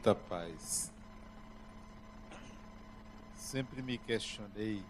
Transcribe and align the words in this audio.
muita 0.00 0.14
paz. 0.14 0.90
Sempre 3.36 3.82
me 3.82 3.98
questionei 3.98 4.82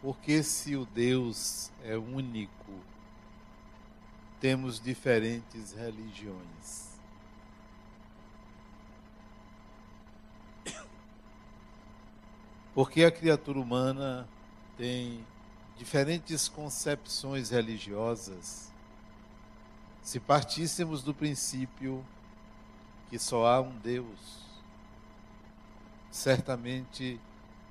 porque 0.00 0.42
se 0.42 0.74
o 0.74 0.86
Deus 0.86 1.70
é 1.82 1.98
único, 1.98 2.72
temos 4.40 4.80
diferentes 4.80 5.72
religiões. 5.72 6.88
Porque 12.74 13.04
a 13.04 13.10
criatura 13.10 13.58
humana 13.58 14.26
tem 14.78 15.26
diferentes 15.76 16.48
concepções 16.48 17.50
religiosas. 17.50 18.72
Se 20.00 20.20
partíssemos 20.20 21.02
do 21.02 21.12
princípio 21.12 22.02
que 23.10 23.18
só 23.18 23.46
há 23.46 23.60
um 23.60 23.76
Deus, 23.78 24.44
certamente 26.10 27.20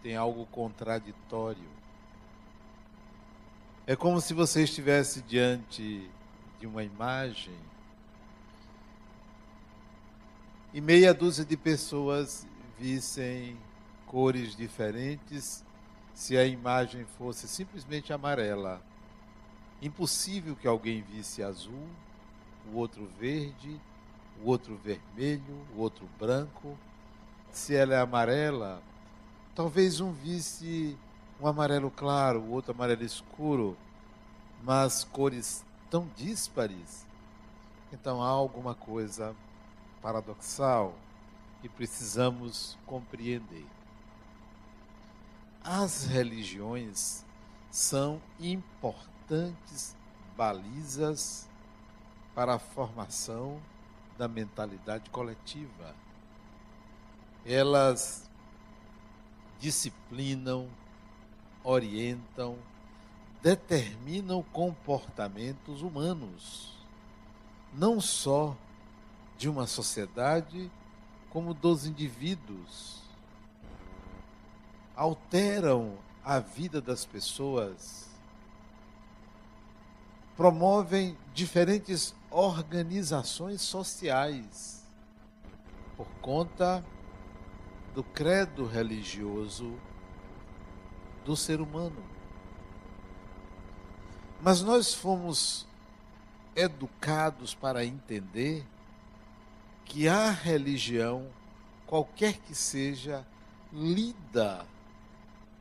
tem 0.02 0.16
algo 0.16 0.46
contraditório. 0.48 1.70
É 3.86 3.96
como 3.96 4.20
se 4.20 4.34
você 4.34 4.64
estivesse 4.64 5.22
diante 5.22 6.10
de 6.60 6.68
uma 6.68 6.84
imagem 6.84 7.56
e 10.74 10.82
meia 10.82 11.14
dúzia 11.14 11.46
de 11.46 11.56
pessoas 11.56 12.46
vissem 12.78 13.58
cores 14.06 14.56
diferentes 14.56 15.64
se 16.14 16.38
a 16.38 16.46
imagem 16.46 17.06
fosse 17.18 17.48
simplesmente 17.48 18.12
amarela. 18.12 18.82
Impossível 19.82 20.56
que 20.56 20.68
alguém 20.68 21.02
visse 21.02 21.42
azul, 21.42 21.88
o 22.72 22.76
outro 22.76 23.08
verde, 23.20 23.80
o 24.44 24.50
outro 24.50 24.78
vermelho, 24.78 25.66
o 25.76 25.80
outro 25.80 26.08
branco. 26.20 26.78
Se 27.52 27.76
ela 27.76 27.96
é 27.96 28.00
amarela, 28.00 28.82
talvez 29.56 30.00
um 30.00 30.12
visse 30.12 30.98
um 31.40 31.48
amarelo 31.48 31.92
claro, 31.92 32.40
o 32.42 32.52
outro 32.52 32.72
amarelo 32.72 33.04
escuro, 33.04 33.78
mas 34.64 35.04
cores 35.04 35.64
tão 35.90 36.10
díspares. 36.16 37.06
Então 37.92 38.22
há 38.22 38.28
alguma 38.28 38.74
coisa 38.74 39.36
paradoxal 40.02 40.94
que 41.62 41.70
precisamos 41.70 42.78
compreender. 42.86 43.66
As 45.64 46.06
religiões 46.06 47.26
são 47.70 48.22
importantes 48.40 49.96
balizas 50.36 51.48
para 52.34 52.56
a 52.56 52.60
formação 52.60 53.60
da 54.18 54.28
mentalidade 54.28 55.10
coletiva. 55.10 55.96
Elas 57.46 58.30
disciplinam, 59.60 60.68
orientam, 61.64 62.58
determinam 63.42 64.44
comportamentos 64.52 65.82
humanos, 65.82 66.74
não 67.74 68.02
só 68.02 68.56
de 69.38 69.48
uma 69.48 69.68
sociedade, 69.68 70.72
como 71.30 71.54
dos 71.54 71.86
indivíduos. 71.86 73.04
Alteram 74.96 75.98
a 76.24 76.40
vida 76.40 76.82
das 76.82 77.06
pessoas, 77.06 78.10
promovem 80.38 81.18
diferentes 81.34 82.16
organizações 82.30 83.60
sociais 83.60 84.86
por 85.98 86.08
conta 86.22 86.86
do 87.96 88.04
credo 88.04 88.68
religioso 88.68 89.74
do 91.26 91.36
ser 91.36 91.60
humano. 91.60 92.04
Mas 94.40 94.62
nós 94.62 94.94
fomos 94.94 95.66
educados 96.56 97.56
para 97.56 97.84
entender 97.84 98.64
que 99.86 100.08
a 100.08 100.30
religião, 100.30 101.28
qualquer 101.88 102.38
que 102.38 102.54
seja, 102.54 103.26
lida 103.74 104.64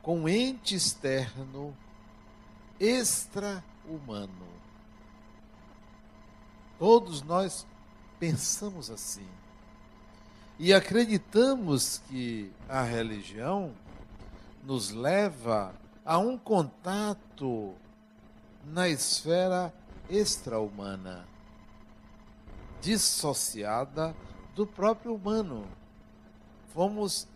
com 0.03 0.29
ente 0.29 0.75
externo 0.75 1.75
extra-humano. 2.79 4.56
Todos 6.77 7.21
nós 7.21 7.65
pensamos 8.19 8.89
assim. 8.89 9.27
E 10.59 10.73
acreditamos 10.73 11.99
que 12.07 12.51
a 12.67 12.81
religião 12.81 13.73
nos 14.63 14.91
leva 14.91 15.73
a 16.03 16.17
um 16.17 16.37
contato 16.37 17.73
na 18.65 18.89
esfera 18.89 19.73
extra-humana, 20.09 21.27
dissociada 22.81 24.15
do 24.55 24.65
próprio 24.65 25.13
humano. 25.13 25.67
Fomos 26.73 27.27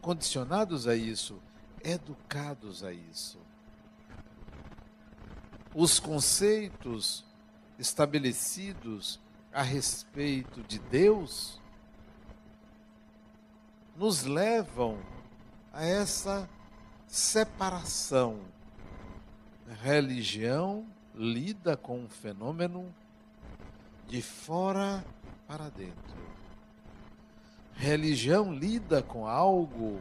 condicionados 0.00 0.86
a 0.86 0.96
isso, 0.96 1.38
educados 1.82 2.82
a 2.82 2.92
isso. 2.92 3.38
Os 5.74 6.00
conceitos 6.00 7.24
estabelecidos 7.80 9.18
a 9.52 9.62
respeito 9.62 10.62
de 10.62 10.78
Deus 10.78 11.58
nos 13.96 14.22
levam 14.22 14.98
a 15.72 15.84
essa 15.84 16.48
separação. 17.06 18.38
Religião 19.82 20.86
lida 21.14 21.76
com 21.76 22.00
um 22.00 22.08
fenômeno 22.08 22.94
de 24.06 24.20
fora 24.20 25.04
para 25.48 25.70
dentro. 25.70 26.20
Religião 27.74 28.52
lida 28.52 29.02
com 29.02 29.26
algo 29.26 30.00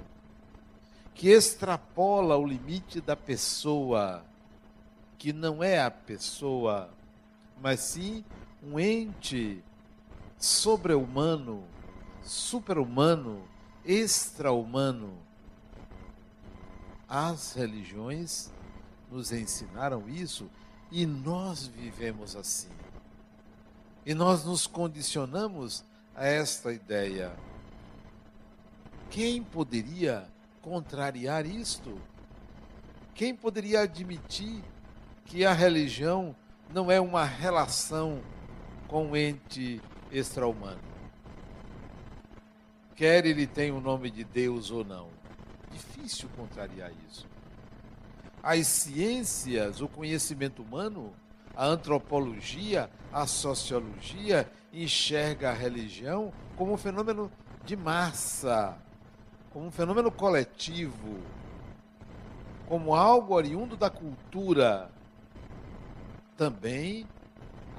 que 1.15 1.29
extrapola 1.29 2.37
o 2.37 2.45
limite 2.45 2.99
da 2.99 3.15
pessoa, 3.15 4.23
que 5.17 5.31
não 5.33 5.63
é 5.63 5.79
a 5.79 5.91
pessoa, 5.91 6.89
mas 7.61 7.79
sim 7.79 8.23
um 8.63 8.79
ente 8.79 9.63
sobre-humano, 10.37 11.63
super-humano, 12.21 13.43
extra-humano 13.85 15.29
as 17.09 17.53
religiões 17.53 18.51
nos 19.11 19.31
ensinaram 19.31 20.07
isso 20.07 20.47
e 20.91 21.07
nós 21.07 21.65
vivemos 21.65 22.35
assim. 22.35 22.69
E 24.05 24.13
nós 24.13 24.45
nos 24.45 24.67
condicionamos 24.67 25.83
a 26.15 26.27
esta 26.27 26.71
ideia. 26.71 27.35
Quem 29.09 29.41
poderia 29.41 30.29
contrariar 30.61 31.47
isto? 31.47 31.99
Quem 33.15 33.35
poderia 33.35 33.81
admitir 33.81 34.63
que 35.25 35.43
a 35.43 35.51
religião 35.51 36.35
não 36.73 36.91
é 36.91 36.99
uma 36.99 37.25
relação 37.25 38.21
com 38.87 39.11
o 39.11 39.17
ente 39.17 39.81
extra-humano? 40.11 40.79
Quer 42.95 43.25
ele 43.25 43.47
tenha 43.47 43.73
o 43.73 43.81
nome 43.81 44.11
de 44.11 44.23
Deus 44.23 44.71
ou 44.71 44.83
não 44.83 45.19
difícil 45.71 46.29
contrariar 46.35 46.91
isso. 47.07 47.27
As 48.41 48.67
ciências, 48.67 49.81
o 49.81 49.87
conhecimento 49.87 50.61
humano, 50.61 51.13
a 51.55 51.65
antropologia, 51.65 52.89
a 53.11 53.27
sociologia 53.27 54.49
enxerga 54.73 55.49
a 55.49 55.53
religião 55.53 56.31
como 56.55 56.73
um 56.73 56.77
fenômeno 56.77 57.31
de 57.65 57.75
massa, 57.75 58.77
como 59.51 59.67
um 59.67 59.71
fenômeno 59.71 60.11
coletivo, 60.11 61.19
como 62.67 62.95
algo 62.95 63.33
oriundo 63.33 63.75
da 63.75 63.89
cultura, 63.89 64.89
também 66.39 67.05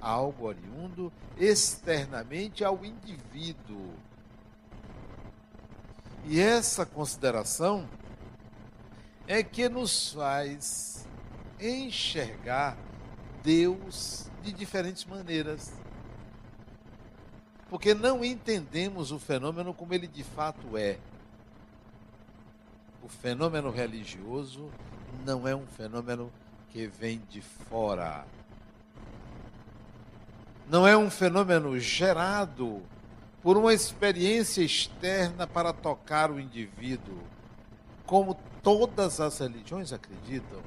algo 0.03 0.45
oriundo 0.45 1.11
externamente 1.39 2.63
ao 2.63 2.85
indivíduo. 2.85 3.95
E 6.27 6.39
essa 6.39 6.85
consideração 6.85 7.89
é 9.27 9.43
que 9.43 9.67
nos 9.67 10.13
faz 10.13 11.09
enxergar 11.59 12.77
Deus 13.43 14.27
de 14.43 14.53
diferentes 14.53 15.07
maneiras. 15.07 15.73
Porque 17.71 17.95
não 17.95 18.23
entendemos 18.23 19.11
o 19.11 19.19
fenômeno 19.19 19.73
como 19.73 19.95
ele 19.95 20.07
de 20.07 20.23
fato 20.23 20.77
é. 20.77 20.99
O 23.03 23.09
fenômeno 23.09 23.71
religioso 23.71 24.71
não 25.25 25.49
é 25.49 25.57
um 25.57 25.67
fenômeno 25.67 26.31
que 26.69 26.87
vem 26.87 27.23
de 27.31 27.41
fora. 27.41 28.27
Não 30.71 30.87
é 30.87 30.97
um 30.97 31.11
fenômeno 31.11 31.77
gerado 31.81 32.81
por 33.43 33.57
uma 33.57 33.75
experiência 33.75 34.63
externa 34.63 35.45
para 35.45 35.73
tocar 35.73 36.31
o 36.31 36.39
indivíduo, 36.39 37.19
como 38.07 38.39
todas 38.63 39.19
as 39.19 39.37
religiões 39.41 39.93
acreditam, 39.93 40.61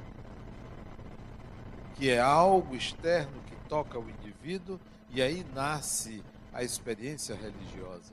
que 1.94 2.10
é 2.10 2.20
algo 2.20 2.76
externo 2.76 3.40
que 3.46 3.56
toca 3.66 3.98
o 3.98 4.10
indivíduo 4.10 4.78
e 5.08 5.22
aí 5.22 5.42
nasce 5.54 6.22
a 6.52 6.62
experiência 6.62 7.34
religiosa. 7.34 8.12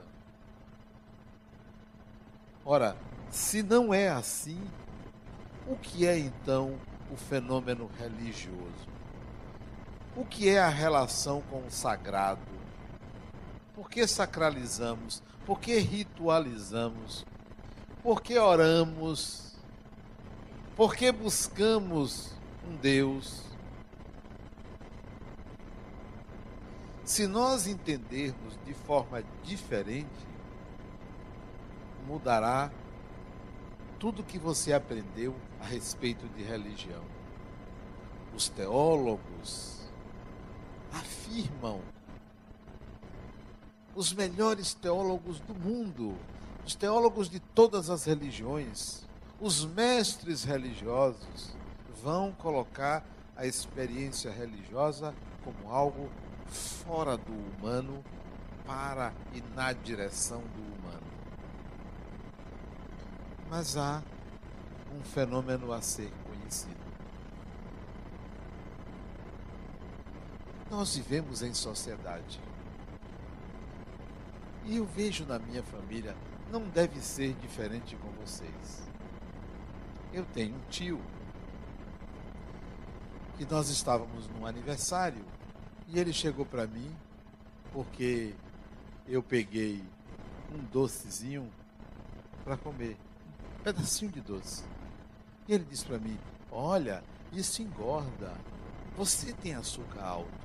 Ora, 2.64 2.96
se 3.30 3.62
não 3.62 3.94
é 3.94 4.08
assim, 4.08 4.62
o 5.68 5.76
que 5.76 6.08
é 6.08 6.18
então 6.18 6.74
o 7.12 7.18
fenômeno 7.18 7.92
religioso? 8.00 8.91
O 10.16 10.26
que 10.26 10.50
é 10.50 10.60
a 10.60 10.68
relação 10.68 11.42
com 11.50 11.66
o 11.66 11.72
sagrado? 11.72 12.42
Por 13.74 13.90
que 13.90 14.06
sacralizamos? 14.06 15.24
Por 15.46 15.60
que 15.60 15.80
ritualizamos? 15.80 17.26
Por 18.04 18.22
que 18.22 18.38
oramos? 18.38 19.56
Por 20.76 20.96
que 20.96 21.12
buscamos 21.14 22.34
um 22.68 22.76
Deus? 22.76 23.42
Se 27.06 27.26
nós 27.26 27.66
entendermos 27.66 28.60
de 28.66 28.74
forma 28.74 29.24
diferente, 29.44 30.28
mudará 32.06 32.70
tudo 33.98 34.24
que 34.24 34.38
você 34.38 34.74
aprendeu 34.74 35.34
a 35.62 35.66
respeito 35.66 36.28
de 36.30 36.44
religião. 36.44 37.04
Os 38.36 38.50
teólogos 38.50 39.81
afirmam, 41.32 41.82
os 43.96 44.14
melhores 44.14 44.74
teólogos 44.74 45.40
do 45.40 45.54
mundo, 45.54 46.18
os 46.66 46.76
teólogos 46.76 47.30
de 47.30 47.40
todas 47.40 47.90
as 47.90 48.06
religiões, 48.06 49.04
os 49.40 49.66
mestres 49.66 50.44
religiosos, 50.44 51.56
vão 52.04 52.32
colocar 52.34 53.06
a 53.36 53.46
experiência 53.46 54.32
religiosa 54.32 55.14
como 55.44 55.74
algo 55.74 56.10
fora 56.48 57.18
do 57.18 57.32
humano 57.32 58.04
para 58.66 59.14
e 59.34 59.42
na 59.56 59.72
direção 59.74 60.42
do 60.42 60.62
humano. 60.62 61.12
Mas 63.50 63.78
há 63.78 64.02
um 64.94 65.04
fenômeno 65.04 65.72
a 65.72 65.82
ser 65.82 66.12
conhecido. 66.26 66.81
Nós 70.72 70.96
vivemos 70.96 71.42
em 71.42 71.54
sociedade. 71.54 72.40
E 74.64 74.78
eu 74.78 74.86
vejo 74.86 75.26
na 75.26 75.38
minha 75.38 75.62
família, 75.62 76.16
não 76.50 76.62
deve 76.62 77.02
ser 77.02 77.34
diferente 77.34 77.98
com 77.98 78.08
vocês. 78.12 78.88
Eu 80.14 80.24
tenho 80.34 80.56
um 80.56 80.70
tio 80.70 81.02
que 83.38 83.46
nós 83.52 83.68
estávamos 83.68 84.30
num 84.30 84.46
aniversário 84.46 85.26
e 85.90 86.00
ele 86.00 86.14
chegou 86.14 86.46
para 86.46 86.66
mim 86.66 86.96
porque 87.74 88.34
eu 89.06 89.22
peguei 89.22 89.84
um 90.56 90.64
docezinho 90.72 91.52
para 92.46 92.56
comer 92.56 92.96
pedacinho 93.62 94.10
de 94.10 94.22
doce. 94.22 94.64
E 95.50 95.54
ele 95.54 95.66
disse 95.66 95.86
para 95.86 96.00
mim: 96.00 96.18
Olha, 96.50 97.04
isso 97.34 97.62
engorda. 97.62 98.34
Você 98.96 99.34
tem 99.34 99.54
açúcar 99.54 100.02
alto. 100.02 100.41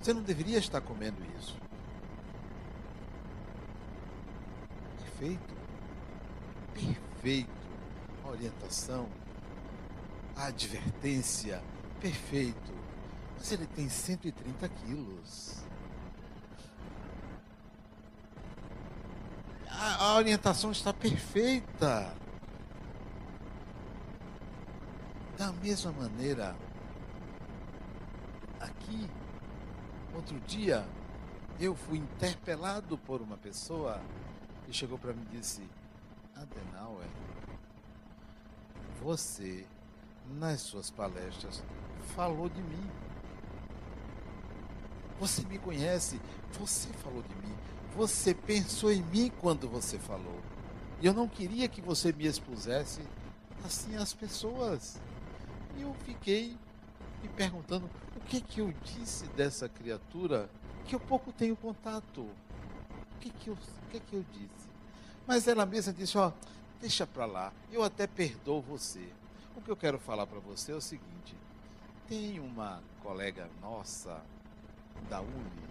Você 0.00 0.14
não 0.14 0.22
deveria 0.22 0.58
estar 0.58 0.80
comendo 0.80 1.18
isso. 1.38 1.56
Perfeito. 4.98 5.54
Perfeito. 6.72 7.50
A 8.24 8.28
orientação, 8.28 9.08
a 10.34 10.46
advertência, 10.46 11.62
perfeito. 12.00 12.72
Mas 13.36 13.52
ele 13.52 13.66
tem 13.66 13.88
130 13.88 14.68
quilos. 14.68 15.62
A, 19.68 20.04
a 20.04 20.14
orientação 20.16 20.70
está 20.72 20.92
perfeita. 20.92 22.14
Da 25.36 25.52
mesma 25.52 25.92
maneira, 25.92 26.54
aqui, 28.60 29.08
outro 30.14 30.38
dia, 30.40 30.86
eu 31.58 31.74
fui 31.74 31.98
interpelado 31.98 32.96
por 32.98 33.20
uma 33.20 33.36
pessoa 33.36 34.00
que 34.66 34.72
chegou 34.72 34.98
para 34.98 35.12
mim 35.12 35.26
e 35.32 35.36
disse: 35.36 35.62
Adenauer, 36.34 37.06
você, 39.02 39.66
nas 40.38 40.60
suas 40.60 40.90
palestras, 40.90 41.62
falou 42.14 42.48
de 42.48 42.62
mim. 42.62 42.90
Você 45.18 45.44
me 45.44 45.58
conhece, 45.58 46.20
você 46.58 46.88
falou 46.94 47.22
de 47.22 47.34
mim, 47.46 47.54
você 47.94 48.32
pensou 48.34 48.90
em 48.90 49.02
mim 49.02 49.30
quando 49.40 49.68
você 49.68 49.98
falou. 49.98 50.40
E 51.00 51.06
eu 51.06 51.12
não 51.12 51.28
queria 51.28 51.68
que 51.68 51.80
você 51.80 52.12
me 52.12 52.26
expusesse 52.26 53.02
assim 53.64 53.96
às 53.96 54.14
pessoas. 54.14 54.98
E 55.76 55.82
eu 55.82 55.94
fiquei 56.06 56.56
me 57.22 57.28
perguntando 57.28 57.88
o 58.16 58.20
que 58.20 58.40
que 58.40 58.60
eu 58.60 58.72
disse 58.84 59.26
dessa 59.28 59.68
criatura 59.68 60.48
que 60.86 60.94
eu 60.94 61.00
pouco 61.00 61.32
tenho 61.32 61.56
contato. 61.56 62.22
O 62.22 63.18
que 63.20 63.30
que 63.30 63.48
eu, 63.48 63.54
o 63.54 63.90
que 63.90 64.00
que 64.00 64.16
eu 64.16 64.24
disse? 64.32 64.68
Mas 65.26 65.46
ela 65.46 65.66
mesma 65.66 65.92
disse, 65.92 66.16
ó, 66.18 66.32
deixa 66.80 67.06
para 67.06 67.26
lá, 67.26 67.52
eu 67.70 67.82
até 67.82 68.06
perdoo 68.06 68.60
você. 68.60 69.06
O 69.54 69.60
que 69.60 69.70
eu 69.70 69.76
quero 69.76 69.98
falar 69.98 70.26
para 70.26 70.40
você 70.40 70.72
é 70.72 70.74
o 70.74 70.80
seguinte: 70.80 71.36
tem 72.08 72.40
uma 72.40 72.82
colega 73.02 73.48
nossa 73.60 74.20
da 75.08 75.20
Uni 75.20 75.70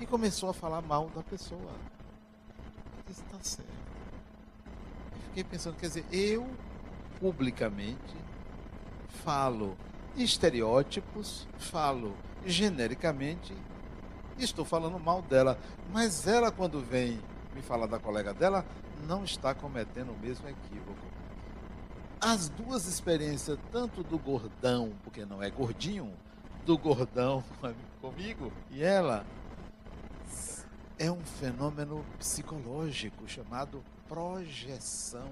e 0.00 0.06
começou 0.06 0.48
a 0.48 0.54
falar 0.54 0.80
mal 0.80 1.10
da 1.10 1.22
pessoa. 1.22 1.60
Eu 1.60 3.04
disse, 3.06 3.22
tá 3.24 3.38
certo. 3.42 3.68
Eu 5.14 5.22
fiquei 5.28 5.44
pensando, 5.44 5.76
quer 5.76 5.88
dizer, 5.88 6.04
eu 6.10 6.48
publicamente 7.20 8.16
falo 9.24 9.76
estereótipos, 10.16 11.46
falo 11.58 12.16
genericamente, 12.44 13.54
estou 14.38 14.64
falando 14.64 14.98
mal 14.98 15.22
dela. 15.22 15.58
Mas 15.92 16.26
ela, 16.26 16.50
quando 16.50 16.80
vem 16.80 17.20
me 17.54 17.62
falar 17.62 17.86
da 17.86 17.98
colega 17.98 18.32
dela, 18.32 18.64
não 19.06 19.24
está 19.24 19.54
cometendo 19.54 20.12
o 20.12 20.18
mesmo 20.18 20.48
equívoco. 20.48 21.06
As 22.20 22.48
duas 22.48 22.86
experiências, 22.86 23.58
tanto 23.70 24.02
do 24.02 24.18
gordão, 24.18 24.92
porque 25.02 25.24
não 25.24 25.42
é 25.42 25.50
gordinho, 25.50 26.12
do 26.64 26.78
gordão 26.78 27.42
comigo 28.00 28.52
e 28.70 28.82
ela, 28.82 29.26
é 30.98 31.10
um 31.10 31.20
fenômeno 31.20 32.04
psicológico 32.18 33.28
chamado 33.28 33.82
projeção. 34.08 35.28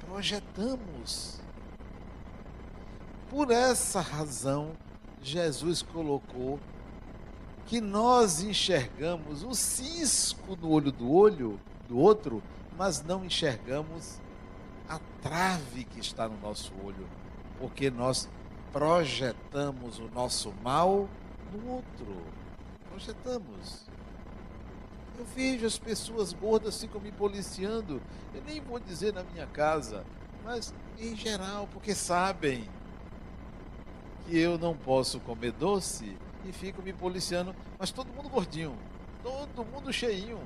Projetamos 0.00 1.40
por 3.30 3.52
essa 3.52 4.00
razão, 4.00 4.72
Jesus 5.22 5.82
colocou 5.82 6.58
que 7.66 7.80
nós 7.80 8.42
enxergamos 8.42 9.44
o 9.44 9.54
cisco 9.54 10.56
no 10.56 10.68
olho 10.68 10.90
do 10.90 11.08
olho 11.08 11.60
do 11.88 11.96
outro, 11.96 12.42
mas 12.76 13.02
não 13.04 13.24
enxergamos 13.24 14.20
a 14.88 14.98
trave 15.22 15.84
que 15.84 16.00
está 16.00 16.28
no 16.28 16.36
nosso 16.40 16.72
olho, 16.84 17.08
porque 17.60 17.88
nós 17.88 18.28
projetamos 18.72 20.00
o 20.00 20.08
nosso 20.08 20.52
mal 20.64 21.08
no 21.52 21.70
outro. 21.70 22.24
Projetamos. 22.88 23.84
Eu 25.16 25.24
vejo 25.36 25.66
as 25.66 25.78
pessoas 25.78 26.32
gordas 26.32 26.80
ficam 26.80 27.00
me 27.00 27.12
policiando. 27.12 28.02
Eu 28.34 28.42
nem 28.42 28.60
vou 28.60 28.80
dizer 28.80 29.12
na 29.12 29.22
minha 29.22 29.46
casa, 29.46 30.04
mas 30.44 30.74
em 30.98 31.14
geral, 31.14 31.68
porque 31.72 31.94
sabem 31.94 32.68
que 34.30 34.38
eu 34.38 34.56
não 34.56 34.76
posso 34.76 35.18
comer 35.18 35.50
doce 35.50 36.16
e 36.44 36.52
fico 36.52 36.80
me 36.80 36.92
policiando, 36.92 37.52
mas 37.76 37.90
todo 37.90 38.12
mundo 38.12 38.28
gordinho, 38.28 38.78
todo 39.24 39.64
mundo 39.64 39.92
cheinho. 39.92 40.38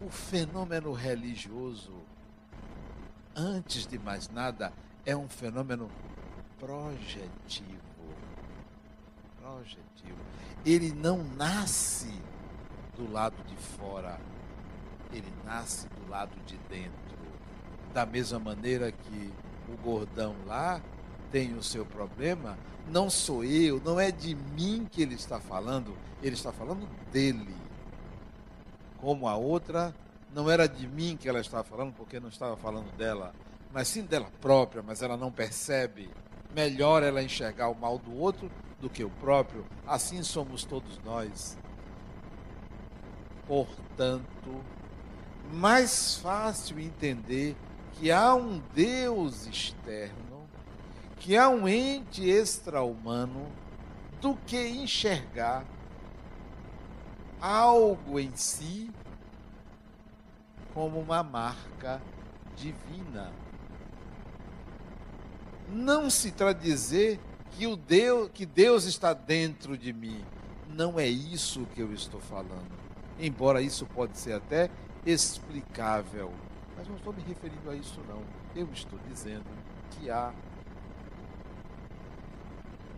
O 0.00 0.08
fenômeno 0.08 0.92
religioso, 0.92 1.92
antes 3.34 3.88
de 3.88 3.98
mais 3.98 4.30
nada, 4.30 4.72
é 5.04 5.16
um 5.16 5.28
fenômeno 5.28 5.90
projetivo. 6.60 7.82
Projetivo. 9.40 10.18
Ele 10.64 10.92
não 10.92 11.24
nasce 11.24 12.20
do 12.96 13.10
lado 13.10 13.42
de 13.48 13.56
fora, 13.56 14.20
ele 15.12 15.32
nasce 15.44 15.88
do 15.88 16.08
lado 16.08 16.36
de 16.46 16.56
dentro. 16.68 16.92
Da 17.92 18.06
mesma 18.06 18.38
maneira 18.38 18.92
que 18.92 19.32
o 19.68 19.76
gordão 19.82 20.36
lá 20.46 20.80
tem 21.32 21.54
o 21.54 21.62
seu 21.62 21.84
problema, 21.86 22.58
não 22.88 23.08
sou 23.08 23.42
eu, 23.42 23.80
não 23.82 23.98
é 23.98 24.12
de 24.12 24.34
mim 24.34 24.86
que 24.88 25.00
ele 25.00 25.14
está 25.14 25.40
falando, 25.40 25.96
ele 26.22 26.34
está 26.34 26.52
falando 26.52 26.86
dele. 27.10 27.56
Como 29.00 29.26
a 29.26 29.34
outra, 29.34 29.94
não 30.32 30.50
era 30.50 30.68
de 30.68 30.86
mim 30.86 31.16
que 31.16 31.28
ela 31.28 31.40
estava 31.40 31.64
falando, 31.64 31.94
porque 31.94 32.20
não 32.20 32.28
estava 32.28 32.56
falando 32.56 32.94
dela, 32.96 33.34
mas 33.72 33.88
sim 33.88 34.02
dela 34.02 34.28
própria, 34.40 34.82
mas 34.82 35.02
ela 35.02 35.16
não 35.16 35.32
percebe. 35.32 36.10
Melhor 36.54 37.02
ela 37.02 37.22
enxergar 37.22 37.68
o 37.68 37.74
mal 37.74 37.98
do 37.98 38.14
outro 38.14 38.50
do 38.78 38.90
que 38.90 39.02
o 39.02 39.10
próprio. 39.10 39.64
Assim 39.86 40.22
somos 40.22 40.64
todos 40.64 40.98
nós. 41.02 41.56
Portanto, 43.46 44.62
mais 45.50 46.16
fácil 46.16 46.78
entender 46.78 47.56
que 47.94 48.10
há 48.10 48.34
um 48.34 48.62
Deus 48.74 49.46
externo, 49.46 50.31
que 51.22 51.36
há 51.36 51.48
um 51.48 51.68
ente 51.68 52.28
extra-humano, 52.28 53.46
do 54.20 54.34
que 54.34 54.68
enxergar 54.68 55.64
algo 57.40 58.18
em 58.18 58.34
si 58.34 58.90
como 60.74 60.98
uma 60.98 61.22
marca 61.22 62.02
divina. 62.56 63.32
Não 65.68 66.10
se 66.10 66.34
dizer 66.60 67.20
que 67.52 67.68
o 67.68 67.76
Deus, 67.76 68.28
que 68.34 68.44
Deus 68.44 68.84
está 68.84 69.12
dentro 69.12 69.78
de 69.78 69.92
mim. 69.92 70.24
Não 70.68 70.98
é 70.98 71.06
isso 71.06 71.66
que 71.72 71.80
eu 71.80 71.92
estou 71.92 72.20
falando. 72.20 72.72
Embora 73.18 73.62
isso 73.62 73.86
pode 73.86 74.18
ser 74.18 74.32
até 74.32 74.68
explicável, 75.06 76.32
mas 76.76 76.88
não 76.88 76.96
estou 76.96 77.12
me 77.12 77.22
referindo 77.22 77.70
a 77.70 77.76
isso 77.76 78.00
não. 78.08 78.22
Eu 78.56 78.68
estou 78.72 78.98
dizendo 79.08 79.46
que 79.90 80.10
há 80.10 80.32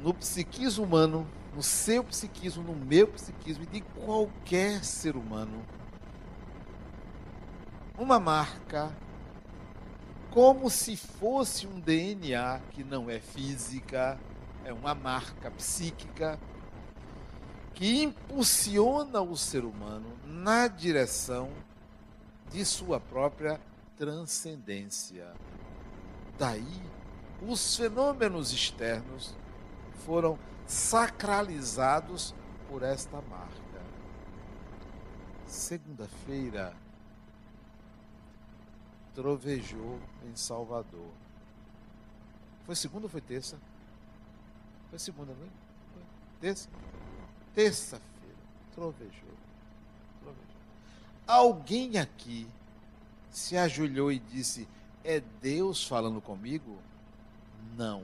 no 0.01 0.13
psiquismo 0.15 0.85
humano, 0.85 1.27
no 1.55 1.63
seu 1.63 2.03
psiquismo, 2.05 2.63
no 2.63 2.75
meu 2.75 3.07
psiquismo 3.09 3.65
e 3.65 3.67
de 3.67 3.81
qualquer 3.81 4.85
ser 4.85 5.17
humano, 5.17 5.65
uma 7.97 8.19
marca 8.19 8.93
como 10.31 10.69
se 10.69 10.97
fosse 10.97 11.65
um 11.65 11.79
DNA 11.79 12.61
que 12.73 12.83
não 12.83 13.09
é 13.09 13.21
física, 13.21 14.19
é 14.65 14.73
uma 14.73 14.93
marca 14.93 15.49
psíquica 15.53 16.41
que 17.73 18.03
impulsiona 18.03 19.21
o 19.21 19.37
ser 19.37 19.65
humano 19.65 20.13
na 20.27 20.67
direção 20.67 21.51
de 22.51 22.65
sua 22.65 22.99
própria 22.99 23.61
transcendência. 23.97 25.33
Daí, 26.37 26.83
os 27.41 27.77
fenômenos 27.77 28.53
externos 28.53 29.37
foram 30.05 30.39
sacralizados 30.67 32.35
por 32.69 32.83
esta 32.83 33.21
marca. 33.23 33.55
Segunda-feira, 35.47 36.75
trovejou 39.15 39.99
em 40.25 40.35
Salvador. 40.35 41.11
Foi 42.67 42.75
segunda 42.75 43.07
ou 43.07 43.11
foi 43.11 43.21
terça? 43.21 43.59
Foi 44.91 44.99
segunda, 44.99 45.33
não 45.33 45.47
é? 45.47 45.51
Foi 45.93 46.03
terça? 46.41 46.69
Terça-feira, 47.55 48.37
trovejou. 48.75 49.35
trovejou. 50.21 50.61
Alguém 51.27 51.99
aqui 51.99 52.49
se 53.31 53.57
ajoelhou 53.57 54.11
e 54.11 54.19
disse: 54.19 54.67
É 55.03 55.21
Deus 55.21 55.87
falando 55.87 56.21
comigo? 56.21 56.79
Não. 57.77 58.03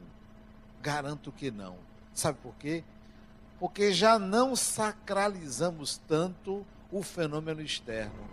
Garanto 0.83 1.31
que 1.31 1.51
não. 1.51 1.77
Sabe 2.15 2.39
por 2.43 2.55
quê? 2.55 2.83
Porque 3.59 3.93
já 3.93 4.19
não 4.19 4.57
sacralizamos 4.57 6.01
tanto 6.09 6.67
o 6.91 7.03
fenômeno 7.03 7.61
externo. 7.61 8.29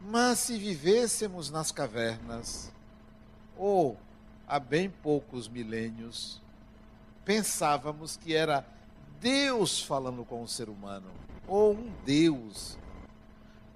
Mas 0.00 0.38
se 0.38 0.56
vivêssemos 0.56 1.50
nas 1.50 1.72
cavernas, 1.72 2.72
ou 3.56 3.96
há 4.46 4.58
bem 4.58 4.88
poucos 4.88 5.48
milênios, 5.48 6.40
pensávamos 7.24 8.16
que 8.16 8.34
era 8.34 8.64
Deus 9.20 9.82
falando 9.82 10.24
com 10.24 10.42
o 10.42 10.48
ser 10.48 10.68
humano, 10.68 11.10
ou 11.46 11.74
um 11.74 11.92
Deus. 12.04 12.78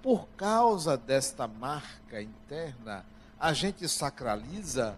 Por 0.01 0.27
causa 0.29 0.97
desta 0.97 1.47
marca 1.47 2.21
interna, 2.21 3.05
a 3.39 3.53
gente 3.53 3.87
sacraliza 3.87 4.97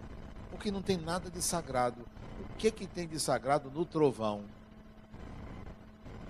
o 0.53 0.57
que 0.57 0.71
não 0.71 0.81
tem 0.81 0.97
nada 0.97 1.29
de 1.29 1.41
sagrado. 1.41 2.05
Que, 2.57 2.71
que 2.71 2.87
tem 2.87 3.07
de 3.07 3.19
sagrado 3.19 3.69
no 3.69 3.85
trovão? 3.85 4.43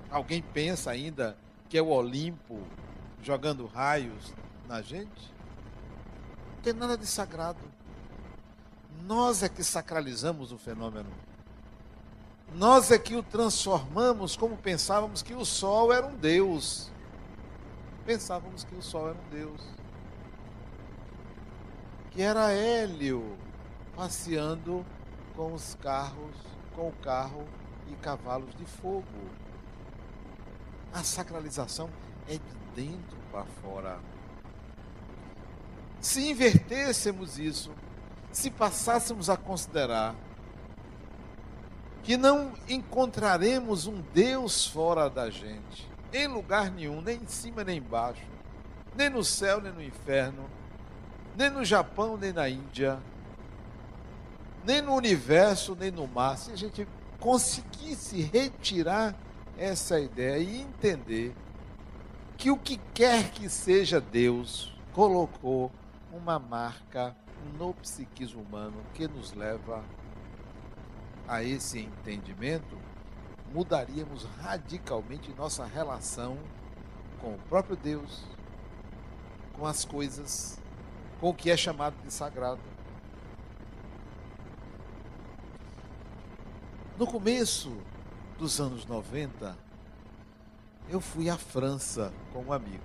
Alguém 0.10 0.41
pensa 0.41 0.91
ainda 0.91 1.38
que 1.70 1.77
é 1.77 1.82
o 1.82 1.88
Olimpo 1.88 2.60
jogando 3.22 3.65
raios 3.65 4.34
na 4.67 4.82
gente? 4.82 5.34
Não 6.55 6.62
tem 6.63 6.74
nada 6.74 6.98
de 6.98 7.05
sagrado. 7.05 7.60
Nós 9.03 9.44
é 9.44 9.50
que 9.50 9.63
sacralizamos 9.63 10.51
o 10.51 10.58
fenômeno. 10.58 11.10
Nós 12.53 12.91
é 12.91 12.98
que 12.98 13.15
o 13.15 13.24
transformamos 13.24 14.36
como 14.36 14.55
pensávamos 14.55 15.22
que 15.22 15.34
o 15.34 15.46
sol 15.46 15.91
era 15.91 16.05
um 16.05 16.15
Deus. 16.15 16.89
Pensávamos 18.05 18.63
que 18.63 18.75
o 18.75 18.82
sol 18.82 19.10
era 19.10 19.17
um 19.17 19.29
Deus. 19.29 19.62
Que 22.12 22.22
era 22.22 22.51
Hélio 22.51 23.38
passeando 23.96 24.86
com 25.36 25.54
os 25.54 25.75
carros, 25.75 26.36
com 26.75 26.89
o 26.89 26.94
carro 27.04 27.46
e 27.88 27.96
cavalos 27.96 28.54
de 28.56 28.65
fogo. 28.65 29.06
A 30.94 31.04
sacralização 31.04 31.89
é 32.27 32.34
de 32.34 32.65
dentro 32.75 33.18
para 33.32 33.46
fora. 33.62 34.00
Se 36.00 36.30
invertêssemos 36.30 37.38
isso, 37.38 37.72
se 38.32 38.50
passássemos 38.50 39.30
a 39.30 39.38
considerar 39.38 40.15
que 42.04 42.15
não 42.15 42.54
encontraremos 42.70 43.88
um 43.88 44.01
Deus 44.13 44.68
fora 44.68 45.10
da 45.10 45.30
gente, 45.30 45.89
em 46.13 46.27
lugar 46.27 46.70
nenhum, 46.70 47.01
nem 47.01 47.18
em 47.18 47.27
cima 47.27 47.63
nem 47.63 47.80
embaixo, 47.80 48.22
nem 48.96 49.10
no 49.10 49.24
céu 49.24 49.60
nem 49.60 49.74
no 49.74 49.82
inferno, 49.82 50.50
nem 51.36 51.50
no 51.50 51.65
Japão 51.65 52.15
nem 52.15 52.32
na 52.32 52.48
Índia, 52.48 53.00
nem 54.66 54.82
no 54.82 54.94
universo 54.94 55.76
nem 55.76 55.92
no 55.92 56.08
mar. 56.08 56.38
Se 56.38 56.52
a 56.52 56.56
gente 56.56 56.88
conseguisse 57.20 58.22
retirar 58.22 59.16
essa 59.58 60.00
ideia 60.00 60.38
e 60.40 60.62
entender 60.62 61.34
que 62.38 62.52
o 62.52 62.58
que 62.58 62.78
quer 62.94 63.32
que 63.32 63.48
seja 63.48 64.02
Deus 64.02 64.76
colocou 64.92 65.72
uma 66.12 66.40
marca 66.40 67.16
no 67.58 67.74
psiquismo 67.76 68.42
humano 68.42 68.76
que 68.94 69.08
nos 69.08 69.34
leva 69.34 69.84
a 71.28 71.44
esse 71.44 71.80
entendimento, 71.80 72.78
mudaríamos 73.54 74.26
radicalmente 74.42 75.34
nossa 75.38 75.66
relação 75.66 76.38
com 77.22 77.34
o 77.34 77.40
próprio 77.50 77.76
Deus, 77.76 78.24
com 79.54 79.66
as 79.66 79.86
coisas, 79.86 80.60
com 81.20 81.30
o 81.30 81.34
que 81.34 81.50
é 81.50 81.58
chamado 81.58 81.96
de 82.04 82.12
sagrado. 82.12 82.75
No 86.98 87.06
começo 87.06 87.75
dos 88.40 88.62
anos 88.62 88.86
90, 88.86 89.58
eu 90.88 91.02
fui 91.02 91.30
à 91.30 91.38
França 91.38 92.14
com 92.32 92.44
um 92.44 92.54
amigo. 92.54 92.84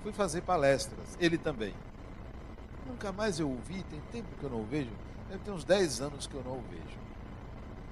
Fui 0.00 0.12
fazer 0.12 0.42
palestras, 0.42 1.16
ele 1.18 1.36
também. 1.36 1.74
Nunca 2.86 3.10
mais 3.10 3.40
eu 3.40 3.50
ouvi, 3.50 3.82
tem 3.84 4.00
tempo 4.12 4.28
que 4.38 4.44
eu 4.44 4.50
não 4.50 4.60
o 4.60 4.64
vejo, 4.64 4.92
deve 5.28 5.42
ter 5.42 5.50
uns 5.50 5.64
10 5.64 6.00
anos 6.02 6.28
que 6.28 6.34
eu 6.34 6.44
não 6.44 6.58
o 6.58 6.62
vejo. 6.62 6.98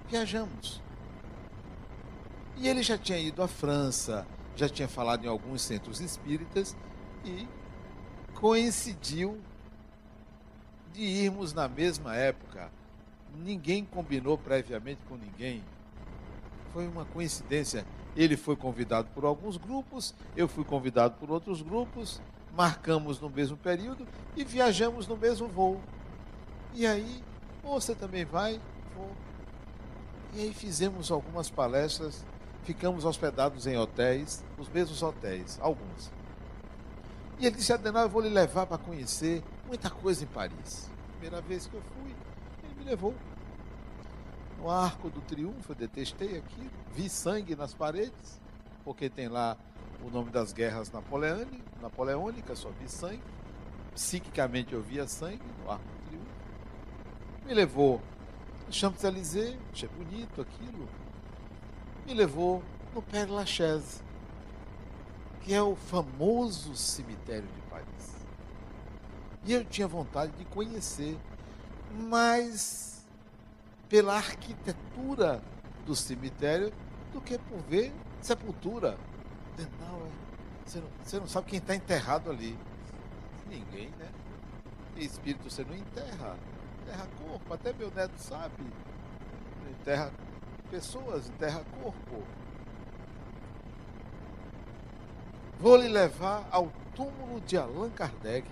Viajamos. 0.09 0.81
E 2.57 2.69
ele 2.69 2.85
já 2.85 2.97
tinha 2.97 3.19
ido 3.19 3.43
à 3.43 3.49
França, 3.49 4.25
já 4.55 4.69
tinha 4.69 4.87
falado 4.87 5.25
em 5.25 5.29
alguns 5.29 5.61
centros 5.61 6.01
espíritas 6.01 6.77
e 7.25 7.49
coincidiu 8.35 9.41
de 10.93 11.03
irmos 11.03 11.53
na 11.53 11.67
mesma 11.67 12.15
época. 12.15 12.71
Ninguém 13.37 13.85
combinou 13.85 14.37
previamente 14.37 15.01
com 15.09 15.17
ninguém. 15.17 15.62
Foi 16.73 16.87
uma 16.87 17.05
coincidência. 17.05 17.85
Ele 18.17 18.37
foi 18.37 18.57
convidado 18.57 19.09
por 19.15 19.25
alguns 19.25 19.57
grupos, 19.57 20.15
eu 20.37 20.47
fui 20.47 20.65
convidado 20.65 21.15
por 21.19 21.31
outros 21.31 21.62
grupos, 21.62 22.21
marcamos 22.55 23.19
no 23.19 23.31
mesmo 23.31 23.57
período 23.57 24.07
e 24.37 24.45
viajamos 24.45 25.07
no 25.07 25.17
mesmo 25.17 25.49
voo. 25.49 25.81
E 26.75 26.87
aí, 26.87 27.23
você 27.62 27.95
também 27.95 28.25
vai? 28.25 28.61
Vou. 28.95 29.11
E 30.35 30.41
aí 30.41 30.53
fizemos 30.53 31.11
algumas 31.11 31.51
palestras, 31.51 32.25
ficamos 32.65 33.05
hospedados 33.05 33.67
em 33.67 33.77
hotéis, 33.77 34.43
os 34.59 34.69
mesmos 34.69 35.03
hotéis, 35.03 35.59
alguns. 35.61 36.11
E 37.39 37.47
ele 37.47 37.57
disse, 37.57 37.73
Adenal, 37.73 38.05
eu 38.05 38.09
vou 38.09 38.23
lhe 38.23 38.29
levar 38.29 38.67
para 38.67 38.79
conhecer 38.79 39.43
muita 39.67 39.91
coisa 39.91 40.25
em 40.25 40.27
Paris. 40.27 40.91
Primeira 41.19 41.41
vez 41.41 41.67
que 41.67 41.75
eu 41.75 41.83
fui, 41.83 42.12
me 42.83 42.91
levou. 42.91 43.15
No 44.59 44.71
Arco 44.71 45.09
do 45.09 45.21
Triunfo, 45.21 45.73
eu 45.73 45.77
detestei 45.77 46.37
aqui, 46.37 46.71
vi 46.95 47.09
sangue 47.09 47.57
nas 47.57 47.75
paredes, 47.75 48.41
porque 48.85 49.09
tem 49.09 49.29
lá 49.29 49.57
o 50.05 50.11
nome 50.11 50.31
das 50.31 50.53
guerras 50.53 50.91
napoleônicas, 51.81 52.59
só 52.59 52.69
vi 52.71 52.89
sangue. 52.89 53.23
Psiquicamente 53.95 54.73
eu 54.73 54.83
via 54.83 55.07
sangue 55.07 55.43
no 55.62 55.71
Arco 55.71 55.85
do 55.85 56.09
Triunfo. 56.09 56.27
Me 57.47 57.55
levou 57.55 58.01
no 58.67 58.73
Champs-Élysées, 58.73 59.57
achei 59.73 59.89
bonito 59.89 60.41
aquilo. 60.41 60.89
Me 62.07 62.15
levou 62.15 62.62
no 62.95 63.03
Père 63.03 63.31
Lachaise, 63.31 64.01
que 65.41 65.53
é 65.53 65.62
o 65.62 65.75
famoso 65.75 66.75
cemitério 66.77 67.49
de 67.49 67.61
Paris. 67.62 68.27
E 69.45 69.53
eu 69.53 69.65
tinha 69.65 69.89
vontade 69.89 70.33
de 70.33 70.45
conhecer, 70.45 71.19
mas 71.93 73.05
pela 73.89 74.17
arquitetura 74.17 75.43
do 75.85 75.95
cemitério 75.95 76.73
do 77.13 77.21
que 77.21 77.39
por 77.39 77.59
ver 77.69 77.93
sepultura. 78.21 78.97
Não, 79.59 79.97
é, 79.99 80.11
você, 80.65 80.81
não, 80.81 80.89
você 81.05 81.21
não 81.21 81.27
sabe 81.27 81.49
quem 81.49 81.59
está 81.59 81.75
enterrado 81.75 82.31
ali. 82.31 82.59
Ninguém, 83.49 83.91
né? 83.99 84.09
Espírito 84.97 85.51
você 85.51 85.65
não 85.65 85.75
enterra. 85.75 86.37
Enterra 86.83 87.09
corpo, 87.23 87.55
até 87.55 87.73
meu 87.73 87.91
neto 87.91 88.17
sabe. 88.19 88.65
Enterra 89.71 90.11
pessoas, 90.71 91.29
enterra 91.29 91.63
corpo. 91.83 92.23
Vou 95.61 95.77
lhe 95.77 95.89
levar 95.89 96.49
ao 96.51 96.73
túmulo 96.95 97.41
de 97.43 97.57
Allan 97.57 97.91
Kardec. 97.91 98.49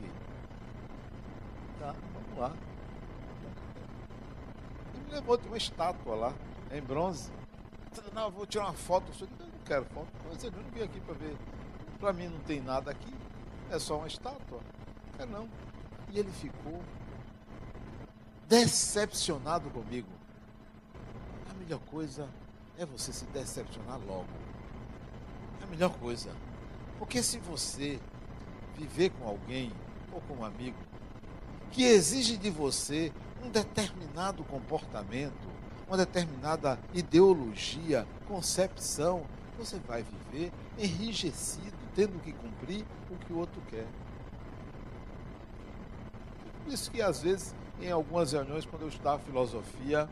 Tá, 1.78 1.94
vamos 2.14 2.38
lá. 2.38 2.69
Levou 5.10 5.38
uma 5.46 5.56
estátua 5.56 6.14
lá, 6.14 6.34
em 6.70 6.80
bronze. 6.80 7.30
Não, 8.14 8.30
vou 8.30 8.46
tirar 8.46 8.66
uma 8.66 8.72
foto. 8.72 9.10
Eu 9.20 9.28
não 9.38 9.64
quero 9.64 9.84
foto. 9.86 10.08
Eu 10.42 10.52
não 10.52 10.70
vim 10.70 10.82
aqui 10.82 11.00
para 11.00 11.14
ver. 11.14 11.36
Para 11.98 12.12
mim 12.12 12.28
não 12.28 12.38
tem 12.40 12.60
nada 12.60 12.90
aqui. 12.90 13.12
É 13.70 13.78
só 13.78 13.98
uma 13.98 14.06
estátua. 14.06 14.60
Quero 15.16 15.30
não. 15.30 15.48
E 16.10 16.18
ele 16.18 16.30
ficou 16.30 16.80
decepcionado 18.48 19.68
comigo. 19.70 20.08
A 21.50 21.54
melhor 21.54 21.80
coisa 21.90 22.28
é 22.78 22.86
você 22.86 23.12
se 23.12 23.24
decepcionar 23.26 23.98
logo. 24.06 24.28
É 25.60 25.64
a 25.64 25.66
melhor 25.66 25.90
coisa. 25.98 26.34
Porque 26.98 27.22
se 27.22 27.38
você 27.38 27.98
viver 28.76 29.10
com 29.10 29.26
alguém 29.26 29.72
ou 30.12 30.20
com 30.22 30.34
um 30.34 30.44
amigo 30.44 30.78
que 31.70 31.82
exige 31.82 32.36
de 32.36 32.50
você 32.50 33.12
um 33.42 33.48
determinado 33.48 34.44
comportamento, 34.44 35.48
uma 35.86 35.96
determinada 35.96 36.78
ideologia, 36.94 38.06
concepção, 38.26 39.24
você 39.58 39.78
vai 39.78 40.02
viver 40.02 40.52
enrijecido, 40.78 41.76
tendo 41.94 42.18
que 42.20 42.32
cumprir 42.32 42.84
o 43.10 43.16
que 43.16 43.32
o 43.32 43.38
outro 43.38 43.60
quer. 43.68 43.86
Por 46.64 46.72
isso 46.72 46.90
que 46.90 47.02
às 47.02 47.22
vezes, 47.22 47.54
em 47.80 47.90
algumas 47.90 48.32
reuniões, 48.32 48.64
quando 48.64 48.82
eu 48.82 48.88
estudava 48.88 49.18
filosofia, 49.20 50.08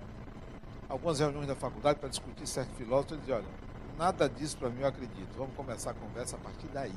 algumas 0.88 1.20
reuniões 1.20 1.46
da 1.46 1.54
faculdade 1.54 1.98
para 1.98 2.08
discutir 2.08 2.46
certo 2.46 2.74
filósofo, 2.74 3.14
eu 3.14 3.18
dizia, 3.18 3.36
olha, 3.36 3.68
Nada 3.98 4.28
disso 4.28 4.56
para 4.56 4.70
mim 4.70 4.82
eu 4.82 4.86
acredito. 4.86 5.36
Vamos 5.36 5.56
começar 5.56 5.90
a 5.90 5.94
conversa 5.94 6.36
a 6.36 6.38
partir 6.38 6.68
daí. 6.68 6.94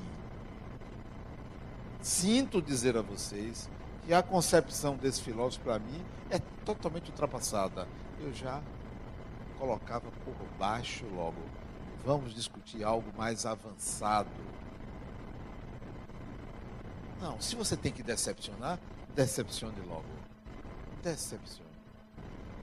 Sinto 1.99 2.61
dizer 2.61 2.95
a 2.95 3.01
vocês 3.01 3.67
que 4.05 4.13
a 4.13 4.23
concepção 4.23 4.95
desse 4.95 5.21
filósofo 5.21 5.63
para 5.63 5.79
mim 5.79 6.03
é 6.29 6.39
totalmente 6.65 7.09
ultrapassada. 7.09 7.87
Eu 8.19 8.33
já 8.33 8.61
colocava 9.57 10.11
por 10.23 10.35
baixo 10.57 11.05
logo. 11.13 11.41
Vamos 12.05 12.33
discutir 12.33 12.83
algo 12.83 13.11
mais 13.17 13.45
avançado. 13.45 14.29
Não, 17.21 17.39
se 17.39 17.55
você 17.55 17.77
tem 17.77 17.91
que 17.91 18.01
decepcionar, 18.01 18.79
decepcione 19.13 19.79
logo. 19.87 20.05
Decepcione. 21.03 21.69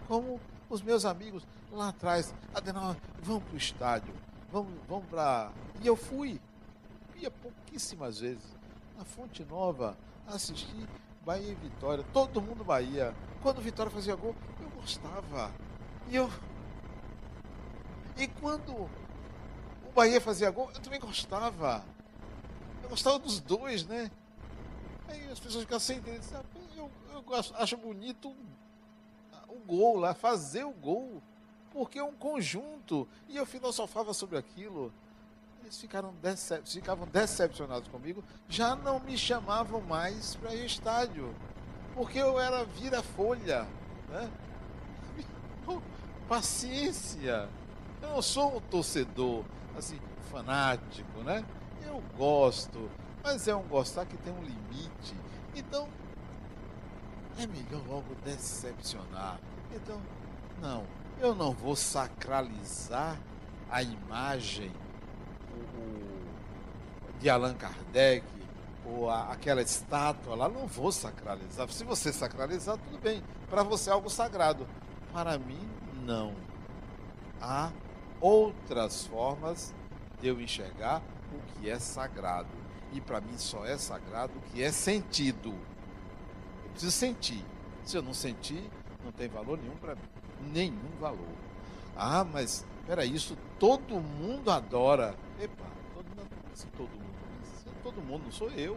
Como 0.08 0.40
os 0.68 0.82
meus 0.82 1.04
amigos 1.04 1.46
lá 1.70 1.90
atrás, 1.90 2.34
Adenal, 2.52 2.96
vamos 3.22 3.44
para 3.44 3.54
o 3.54 3.58
estádio 3.58 4.28
vamos, 4.50 4.72
vamos 4.88 5.06
para. 5.06 5.52
E 5.82 5.86
eu 5.86 5.96
fui, 5.96 6.40
ia 7.16 7.30
pouquíssimas 7.30 8.20
vezes, 8.20 8.44
na 8.96 9.04
Fonte 9.04 9.44
Nova, 9.44 9.96
assistir 10.26 10.88
Bahia 11.28 11.52
e 11.52 11.54
Vitória, 11.56 12.02
todo 12.10 12.40
mundo 12.40 12.64
Bahia. 12.64 13.14
Quando 13.42 13.60
Vitória 13.60 13.92
fazia 13.92 14.16
gol, 14.16 14.34
eu 14.62 14.70
gostava. 14.80 15.52
E 16.08 16.16
eu. 16.16 16.30
E 18.16 18.26
quando 18.26 18.72
o 18.72 19.92
Bahia 19.94 20.22
fazia 20.22 20.50
gol, 20.50 20.70
eu 20.74 20.80
também 20.80 20.98
gostava. 20.98 21.84
Eu 22.82 22.88
gostava 22.88 23.18
dos 23.18 23.40
dois, 23.40 23.84
né? 23.84 24.10
Aí 25.06 25.30
as 25.30 25.38
pessoas 25.38 25.64
ficam 25.64 25.78
sem 25.78 25.98
entender. 25.98 26.18
Eu, 26.74 26.90
eu 27.12 27.22
acho 27.58 27.76
bonito 27.76 28.34
o 29.50 29.58
gol 29.66 29.98
lá, 29.98 30.14
fazer 30.14 30.64
o 30.64 30.72
gol 30.72 31.22
porque 31.70 31.98
é 31.98 32.04
um 32.04 32.14
conjunto. 32.14 33.06
E 33.28 33.36
eu 33.36 33.44
filosofava 33.44 34.14
sobre 34.14 34.38
aquilo. 34.38 34.90
Eles 35.68 35.82
ficaram 35.82 36.14
decep 36.22 36.66
ficavam 36.66 37.06
decepcionados 37.06 37.88
comigo, 37.88 38.24
já 38.48 38.74
não 38.74 38.98
me 38.98 39.18
chamavam 39.18 39.82
mais 39.82 40.34
para 40.34 40.54
estádio, 40.54 41.34
porque 41.94 42.18
eu 42.18 42.40
era 42.40 42.64
vira-folha. 42.64 43.68
Né? 44.08 44.30
Paciência. 46.26 47.50
Eu 48.00 48.08
não 48.08 48.22
sou 48.22 48.56
um 48.56 48.60
torcedor 48.62 49.44
assim, 49.76 50.00
fanático, 50.30 51.20
né? 51.20 51.44
Eu 51.86 52.02
gosto, 52.16 52.90
mas 53.22 53.46
é 53.46 53.54
um 53.54 53.68
gostar 53.68 54.06
que 54.06 54.16
tem 54.16 54.32
um 54.32 54.42
limite. 54.42 55.14
Então, 55.54 55.86
é 57.38 57.46
melhor 57.46 57.86
logo 57.86 58.14
decepcionar. 58.24 59.38
Então, 59.74 60.00
não, 60.62 60.86
eu 61.20 61.34
não 61.34 61.52
vou 61.52 61.76
sacralizar 61.76 63.18
a 63.68 63.82
imagem 63.82 64.72
o, 65.54 67.18
de 67.20 67.28
Allan 67.28 67.54
Kardec 67.54 68.24
ou 68.84 69.10
a, 69.10 69.32
aquela 69.32 69.62
estátua 69.62 70.34
lá, 70.34 70.48
não 70.48 70.66
vou 70.66 70.90
sacralizar. 70.92 71.68
Se 71.70 71.84
você 71.84 72.12
sacralizar, 72.12 72.78
tudo 72.78 72.98
bem. 73.00 73.22
Para 73.48 73.62
você 73.62 73.90
é 73.90 73.92
algo 73.92 74.08
sagrado. 74.08 74.66
Para 75.12 75.38
mim, 75.38 75.68
não. 76.04 76.34
Há 77.40 77.70
outras 78.20 79.06
formas 79.06 79.74
de 80.20 80.28
eu 80.28 80.40
enxergar 80.40 81.02
o 81.32 81.60
que 81.60 81.68
é 81.68 81.78
sagrado. 81.78 82.48
E 82.92 83.00
para 83.00 83.20
mim 83.20 83.36
só 83.36 83.64
é 83.66 83.76
sagrado 83.76 84.32
o 84.38 84.42
que 84.50 84.62
é 84.62 84.72
sentido. 84.72 85.50
Eu 86.64 86.70
preciso 86.70 86.92
sentir. 86.92 87.44
Se 87.84 87.96
eu 87.96 88.02
não 88.02 88.14
sentir, 88.14 88.70
não 89.04 89.12
tem 89.12 89.28
valor 89.28 89.58
nenhum 89.58 89.76
para 89.76 89.94
mim 89.94 90.18
nenhum 90.52 90.90
valor. 91.00 91.26
Ah, 91.96 92.24
mas 92.24 92.64
espera 92.80 93.04
isso 93.04 93.36
todo 93.58 94.00
mundo 94.00 94.50
adora. 94.50 95.14
Epa, 95.40 95.64
se 96.52 96.66
todo 96.68 96.88
mundo, 96.90 97.82
todo 97.82 98.02
mundo, 98.02 98.24
não 98.24 98.32
sou 98.32 98.50
eu. 98.50 98.76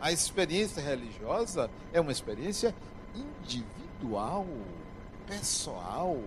A 0.00 0.10
experiência 0.10 0.82
religiosa 0.82 1.70
é 1.92 2.00
uma 2.00 2.12
experiência 2.12 2.74
individual, 3.14 4.46
pessoal 5.26 6.18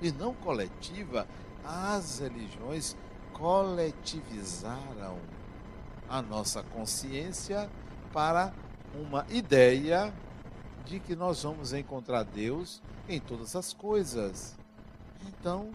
e 0.00 0.10
não 0.10 0.34
coletiva. 0.34 1.26
As 1.64 2.20
religiões 2.20 2.96
coletivizaram 3.34 5.18
a 6.08 6.22
nossa 6.22 6.62
consciência 6.62 7.70
para 8.12 8.52
uma 8.94 9.26
ideia 9.28 10.12
de 10.84 10.98
que 10.98 11.14
nós 11.14 11.42
vamos 11.42 11.72
encontrar 11.72 12.22
Deus 12.24 12.82
em 13.08 13.20
todas 13.20 13.54
as 13.54 13.72
coisas. 13.72 14.58
Então, 15.28 15.70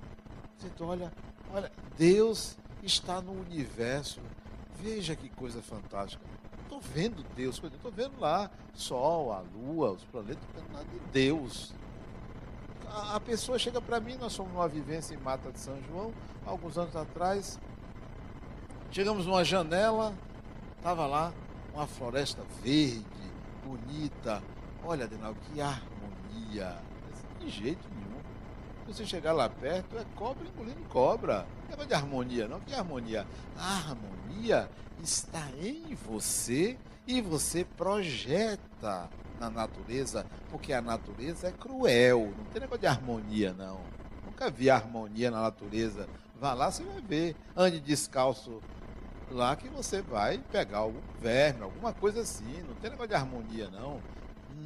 você 0.58 0.84
olha, 0.84 1.14
olha, 1.56 1.72
Deus 1.98 2.58
está 2.84 3.22
no 3.22 3.32
universo. 3.32 4.20
Veja 4.80 5.16
que 5.16 5.30
coisa 5.30 5.62
fantástica. 5.62 6.24
Estou 6.64 6.80
vendo 6.80 7.24
Deus, 7.36 7.62
estou 7.64 7.92
vendo 7.92 8.20
lá 8.20 8.52
Sol, 8.74 9.32
a 9.32 9.40
Lua, 9.40 9.92
os 9.92 10.04
planetas, 10.04 10.44
não 10.54 10.62
vendo 10.62 10.74
nada 10.74 10.86
de 10.86 11.00
Deus. 11.12 11.74
A, 12.88 13.16
a 13.16 13.20
pessoa 13.20 13.58
chega 13.58 13.82
para 13.82 14.00
mim, 14.00 14.16
nós 14.18 14.36
fomos 14.36 14.54
numa 14.54 14.68
vivência 14.68 15.14
em 15.14 15.18
Mata 15.18 15.52
de 15.52 15.60
São 15.60 15.82
João, 15.84 16.14
alguns 16.46 16.78
anos 16.78 16.96
atrás. 16.96 17.58
Chegamos 18.92 19.26
numa 19.26 19.44
janela, 19.44 20.14
estava 20.78 21.08
lá 21.08 21.34
uma 21.74 21.88
floresta 21.88 22.42
verde, 22.62 23.06
bonita. 23.66 24.44
Olha, 24.84 25.06
Adenal, 25.06 25.36
que 25.36 25.62
harmonia 25.62 26.78
de 27.40 27.50
jeito 27.50 27.88
nenhum. 27.96 28.15
Você 28.88 29.06
chegar 29.06 29.34
lá 29.34 29.50
perto, 29.50 29.98
é 29.98 30.06
cobra 30.16 30.48
engolindo 30.48 30.82
cobra. 30.90 31.48
Não 31.70 31.84
é 31.84 31.86
de 31.86 31.94
harmonia, 31.94 32.48
não. 32.48 32.60
Que 32.60 32.74
harmonia? 32.74 33.26
A 33.58 33.78
harmonia 33.78 34.70
está 35.02 35.50
em 35.60 35.96
você 35.96 36.78
e 37.08 37.20
você 37.22 37.66
projeta 37.66 39.10
na 39.40 39.50
natureza, 39.50 40.26
porque 40.50 40.72
a 40.72 40.82
natureza 40.82 41.48
é 41.48 41.52
cruel, 41.52 42.34
não 42.38 42.46
tem 42.46 42.62
negócio 42.62 42.82
de 42.82 42.88
harmonia, 42.88 43.54
não. 43.54 43.82
Nunca 44.26 44.50
vi 44.50 44.70
harmonia 44.70 45.32
na 45.32 45.42
natureza. 45.42 46.08
Vá 46.40 46.54
lá, 46.54 46.72
você 46.72 46.84
vai 46.84 47.02
ver. 47.02 47.36
Ande 47.56 47.80
descalço 47.80 48.62
lá 49.32 49.56
que 49.56 49.68
você 49.68 50.02
vai 50.02 50.38
pegar 50.38 50.80
algum 50.80 51.02
verme, 51.20 51.64
alguma 51.64 51.94
coisa 51.94 52.22
assim. 52.22 52.64
Não 52.68 52.76
tem 52.76 52.90
negócio 52.92 53.10
de 53.10 53.16
harmonia, 53.16 53.70
não. 53.70 54.02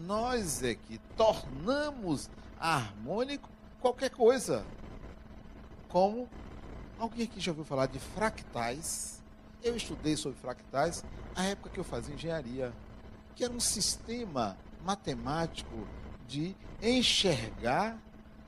Nós 0.05 0.61
é 0.63 0.75
que 0.75 0.99
tornamos 1.15 2.29
harmônico 2.59 3.49
qualquer 3.79 4.09
coisa. 4.09 4.65
Como 5.87 6.29
alguém 6.99 7.25
aqui 7.25 7.39
já 7.39 7.51
ouviu 7.51 7.65
falar 7.65 7.87
de 7.87 7.99
fractais? 7.99 9.21
Eu 9.63 9.75
estudei 9.75 10.15
sobre 10.15 10.39
fractais 10.39 11.03
na 11.35 11.45
época 11.45 11.69
que 11.69 11.79
eu 11.79 11.83
fazia 11.83 12.13
engenharia, 12.13 12.73
que 13.35 13.43
era 13.43 13.51
um 13.51 13.59
sistema 13.59 14.57
matemático 14.83 15.87
de 16.27 16.55
enxergar 16.81 17.97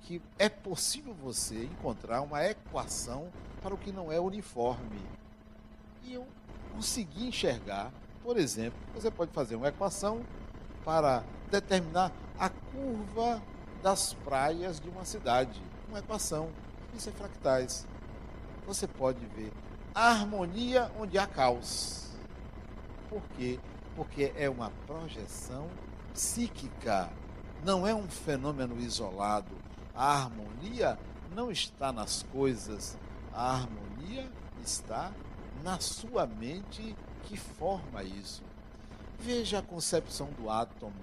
que 0.02 0.22
é 0.38 0.50
possível 0.50 1.14
você 1.14 1.64
encontrar 1.64 2.22
uma 2.22 2.44
equação 2.46 3.30
para 3.62 3.74
o 3.74 3.78
que 3.78 3.92
não 3.92 4.12
é 4.12 4.20
uniforme. 4.20 5.02
E 6.04 6.14
eu 6.14 6.26
consegui 6.74 7.28
enxergar, 7.28 7.92
por 8.24 8.38
exemplo, 8.38 8.80
você 8.94 9.12
pode 9.12 9.32
fazer 9.32 9.56
uma 9.56 9.68
equação 9.68 10.22
para 10.84 11.24
determinar 11.50 12.12
a 12.40 12.50
curva 12.50 13.42
das 13.82 14.14
praias 14.14 14.80
de 14.80 14.90
uma 14.90 15.06
cidade. 15.06 15.62
Uma 15.90 16.00
equação. 16.00 16.50
Isso 16.96 17.10
é 17.10 17.12
fractais. 17.12 17.86
Você 18.66 18.88
pode 18.88 19.26
ver 19.28 19.52
a 19.94 20.10
harmonia 20.10 20.92
onde 21.00 21.18
há 21.18 21.28
caos. 21.28 22.10
Por 23.10 23.22
quê? 23.38 23.60
Porque 23.96 24.32
é 24.38 24.50
uma 24.50 24.72
projeção 24.88 25.68
psíquica, 26.14 27.10
não 27.64 27.86
é 27.86 27.94
um 27.94 28.08
fenômeno 28.08 28.80
isolado. 28.80 29.52
A 29.94 30.14
harmonia 30.14 30.98
não 31.36 31.52
está 31.52 31.92
nas 31.92 32.24
coisas, 32.24 32.98
a 33.34 33.52
harmonia 33.52 34.30
está 34.64 35.12
na 35.62 35.80
sua 35.80 36.26
mente 36.26 36.96
que 37.24 37.38
forma 37.38 38.04
isso. 38.04 38.42
Veja 39.20 39.60
a 39.60 39.62
concepção 39.62 40.30
do 40.32 40.50
átomo, 40.50 40.94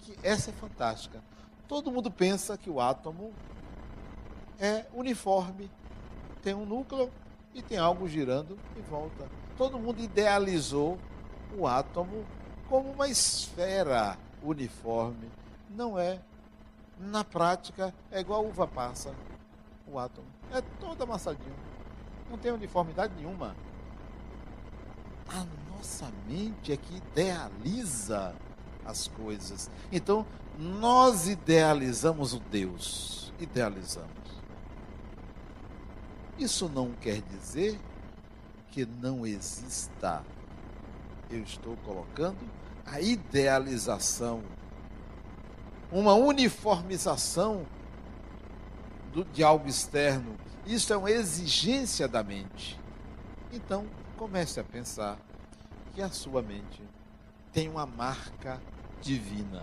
que 0.00 0.18
essa 0.22 0.50
é 0.50 0.52
fantástica. 0.52 1.22
Todo 1.68 1.90
mundo 1.90 2.10
pensa 2.10 2.56
que 2.56 2.70
o 2.70 2.80
átomo 2.80 3.32
é 4.58 4.86
uniforme, 4.94 5.70
tem 6.42 6.54
um 6.54 6.64
núcleo 6.64 7.10
e 7.54 7.60
tem 7.60 7.78
algo 7.78 8.08
girando 8.08 8.58
em 8.76 8.82
volta. 8.82 9.28
Todo 9.56 9.78
mundo 9.78 10.00
idealizou 10.00 10.98
o 11.56 11.66
átomo 11.66 12.24
como 12.68 12.90
uma 12.90 13.08
esfera 13.08 14.16
uniforme. 14.42 15.30
Não 15.70 15.98
é. 15.98 16.20
Na 16.98 17.24
prática, 17.24 17.92
é 18.10 18.20
igual 18.20 18.44
a 18.44 18.48
uva 18.48 18.66
passa, 18.66 19.14
o 19.86 19.98
átomo. 19.98 20.26
É 20.52 20.62
todo 20.80 21.02
amassadinho. 21.02 21.54
Não 22.30 22.38
tem 22.38 22.52
uniformidade 22.52 23.12
nenhuma. 23.16 23.54
A 25.28 25.44
nossa 25.70 26.10
mente 26.26 26.72
é 26.72 26.76
que 26.76 26.96
idealiza 26.96 28.34
as 28.86 29.08
coisas. 29.08 29.70
Então, 29.90 30.26
nós 30.58 31.28
idealizamos 31.28 32.32
o 32.32 32.40
Deus. 32.40 33.32
Idealizamos. 33.38 34.10
Isso 36.38 36.68
não 36.68 36.92
quer 36.92 37.20
dizer 37.22 37.78
que 38.70 38.86
não 38.86 39.26
exista. 39.26 40.22
Eu 41.30 41.42
estou 41.42 41.76
colocando 41.78 42.38
a 42.84 43.00
idealização, 43.00 44.42
uma 45.90 46.14
uniformização 46.14 47.66
do, 49.12 49.24
de 49.24 49.42
algo 49.42 49.66
externo. 49.66 50.36
Isso 50.66 50.92
é 50.92 50.96
uma 50.96 51.10
exigência 51.10 52.06
da 52.06 52.22
mente. 52.22 52.78
Então, 53.52 53.86
comece 54.16 54.60
a 54.60 54.64
pensar 54.64 55.18
que 55.94 56.02
a 56.02 56.10
sua 56.10 56.42
mente 56.42 56.82
tem 57.52 57.68
uma 57.68 57.86
marca 57.86 58.60
divina. 59.00 59.62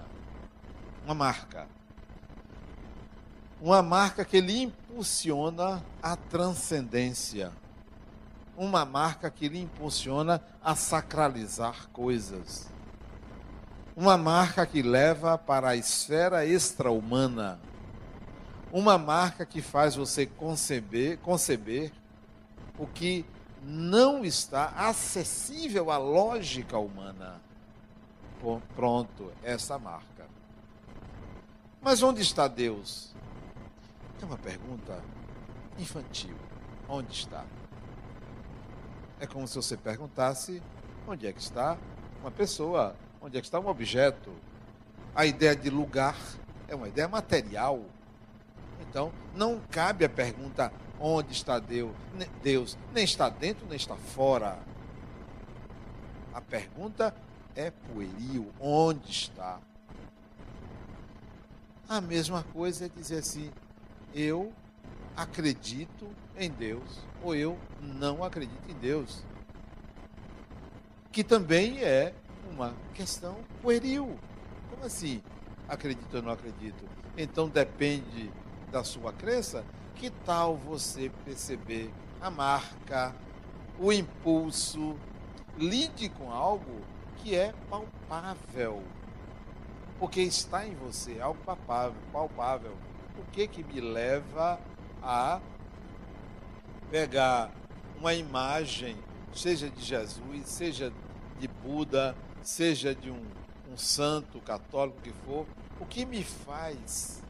Uma 1.05 1.13
marca. 1.13 1.67
Uma 3.61 3.81
marca 3.81 4.25
que 4.25 4.41
lhe 4.41 4.61
impulsiona 4.61 5.83
a 6.01 6.15
transcendência. 6.15 7.51
Uma 8.57 8.85
marca 8.85 9.29
que 9.31 9.47
lhe 9.47 9.61
impulsiona 9.61 10.41
a 10.63 10.75
sacralizar 10.75 11.87
coisas. 11.89 12.69
Uma 13.95 14.17
marca 14.17 14.65
que 14.65 14.81
leva 14.81 15.37
para 15.37 15.69
a 15.69 15.75
esfera 15.75 16.45
extra-humana. 16.45 17.59
Uma 18.71 18.97
marca 18.97 19.45
que 19.45 19.61
faz 19.61 19.95
você 19.95 20.25
conceber, 20.25 21.19
conceber 21.19 21.91
o 22.77 22.87
que 22.87 23.25
não 23.61 24.25
está 24.25 24.73
acessível 24.75 25.91
à 25.91 25.97
lógica 25.97 26.77
humana. 26.77 27.41
Pronto, 28.75 29.31
essa 29.41 29.79
marca. 29.79 30.27
Mas 31.81 32.03
onde 32.03 32.21
está 32.21 32.47
Deus? 32.47 33.13
É 34.21 34.25
uma 34.25 34.37
pergunta 34.37 35.01
infantil. 35.77 36.35
Onde 36.87 37.13
está? 37.13 37.45
É 39.19 39.25
como 39.25 39.47
se 39.47 39.55
você 39.55 39.77
perguntasse 39.77 40.61
onde 41.07 41.25
é 41.25 41.31
que 41.31 41.39
está 41.39 41.77
uma 42.21 42.31
pessoa, 42.31 42.95
onde 43.21 43.37
é 43.37 43.41
que 43.41 43.47
está 43.47 43.59
um 43.59 43.67
objeto. 43.67 44.31
A 45.15 45.25
ideia 45.25 45.55
de 45.55 45.69
lugar 45.69 46.17
é 46.67 46.75
uma 46.75 46.89
ideia 46.89 47.07
material. 47.07 47.81
Então, 48.81 49.11
não 49.33 49.61
cabe 49.71 50.03
a 50.03 50.09
pergunta 50.09 50.71
onde 50.99 51.31
está 51.31 51.59
Deus. 51.59 51.93
Deus 52.41 52.77
nem 52.93 53.05
está 53.05 53.29
dentro, 53.29 53.65
nem 53.67 53.77
está 53.77 53.95
fora. 53.95 54.59
A 56.33 56.41
pergunta 56.41 57.15
é 57.55 57.71
pueril, 57.71 58.51
onde 58.59 59.11
está? 59.11 59.59
A 61.87 62.01
mesma 62.01 62.43
coisa 62.43 62.85
é 62.85 62.89
dizer 62.89 63.19
assim, 63.19 63.51
eu 64.13 64.51
acredito 65.15 66.07
em 66.37 66.49
Deus 66.49 66.99
ou 67.21 67.35
eu 67.35 67.57
não 67.79 68.23
acredito 68.23 68.69
em 68.69 68.73
Deus. 68.75 69.23
Que 71.11 71.23
também 71.23 71.83
é 71.83 72.13
uma 72.49 72.73
questão 72.93 73.37
pueril. 73.61 74.17
Como 74.69 74.85
assim? 74.85 75.21
Acredito 75.67 76.15
ou 76.15 76.21
não 76.21 76.31
acredito? 76.31 76.83
Então 77.17 77.47
depende 77.47 78.31
da 78.71 78.83
sua 78.83 79.13
crença. 79.13 79.63
Que 79.95 80.09
tal 80.09 80.57
você 80.57 81.11
perceber 81.23 81.91
a 82.19 82.31
marca, 82.31 83.15
o 83.79 83.91
impulso, 83.93 84.97
lide 85.57 86.09
com 86.09 86.31
algo 86.31 86.81
que 87.13 87.35
é 87.35 87.53
palpável. 87.69 88.83
Porque 89.99 90.21
está 90.21 90.67
em 90.67 90.75
você, 90.75 91.19
algo 91.19 91.39
palpável, 91.43 92.01
palpável. 92.11 92.77
O 93.17 93.31
que 93.31 93.47
que 93.47 93.63
me 93.63 93.79
leva 93.79 94.59
a 95.01 95.39
pegar 96.89 97.51
uma 97.99 98.13
imagem, 98.13 98.97
seja 99.33 99.69
de 99.69 99.81
Jesus, 99.81 100.47
seja 100.47 100.91
de 101.39 101.47
Buda, 101.47 102.15
seja 102.41 102.93
de 102.93 103.09
um, 103.09 103.25
um 103.71 103.77
santo 103.77 104.39
católico 104.41 105.01
que 105.01 105.13
for, 105.25 105.45
o 105.79 105.85
que 105.85 106.05
me 106.05 106.23
faz, 106.23 107.21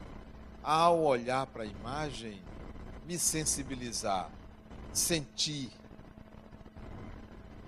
ao 0.62 1.02
olhar 1.04 1.46
para 1.48 1.64
a 1.64 1.66
imagem, 1.66 2.42
me 3.06 3.20
sensibilizar, 3.20 4.30
sentir, 4.92 5.70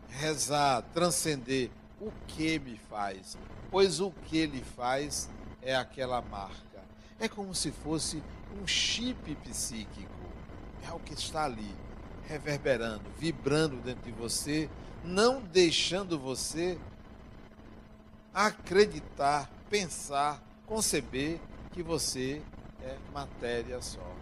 rezar, 0.10 0.82
transcender, 0.94 1.70
o 2.00 2.12
que 2.28 2.60
me 2.60 2.78
faz? 2.78 3.38
Pois 3.72 4.00
o 4.00 4.12
que 4.12 4.38
ele 4.38 4.64
faz 4.76 5.30
é 5.62 5.76
aquela 5.76 6.22
marca. 6.22 6.84
É 7.20 7.28
como 7.28 7.56
se 7.56 7.72
fosse 7.72 8.22
um 8.62 8.68
chip 8.68 9.36
psíquico. 9.36 10.12
É 10.88 10.92
o 10.92 11.00
que 11.00 11.14
está 11.14 11.46
ali, 11.46 11.74
reverberando, 12.28 13.04
vibrando 13.18 13.78
dentro 13.78 14.04
de 14.04 14.12
você, 14.12 14.70
não 15.04 15.42
deixando 15.42 16.20
você 16.20 16.78
acreditar, 18.34 19.50
pensar, 19.70 20.44
conceber 20.66 21.40
que 21.72 21.82
você 21.82 22.42
é 22.84 22.98
matéria 23.14 23.82
só. 23.82 24.16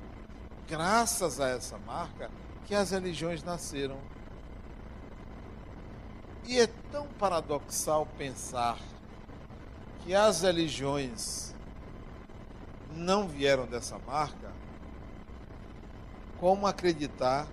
Graças 0.67 1.39
a 1.39 1.49
essa 1.49 1.77
marca 1.79 2.29
que 2.65 2.75
as 2.75 2.91
religiões 2.91 3.43
nasceram 3.43 3.97
e 6.45 6.59
é 6.59 6.67
tão 6.91 7.07
paradoxal 7.07 8.07
pensar 8.17 8.77
que 10.03 10.13
as 10.13 10.41
religiões 10.41 11.53
não 12.91 13.27
vieram 13.27 13.65
dessa 13.65 13.97
marca, 13.99 14.51
como 16.37 16.67
acreditar 16.67 17.47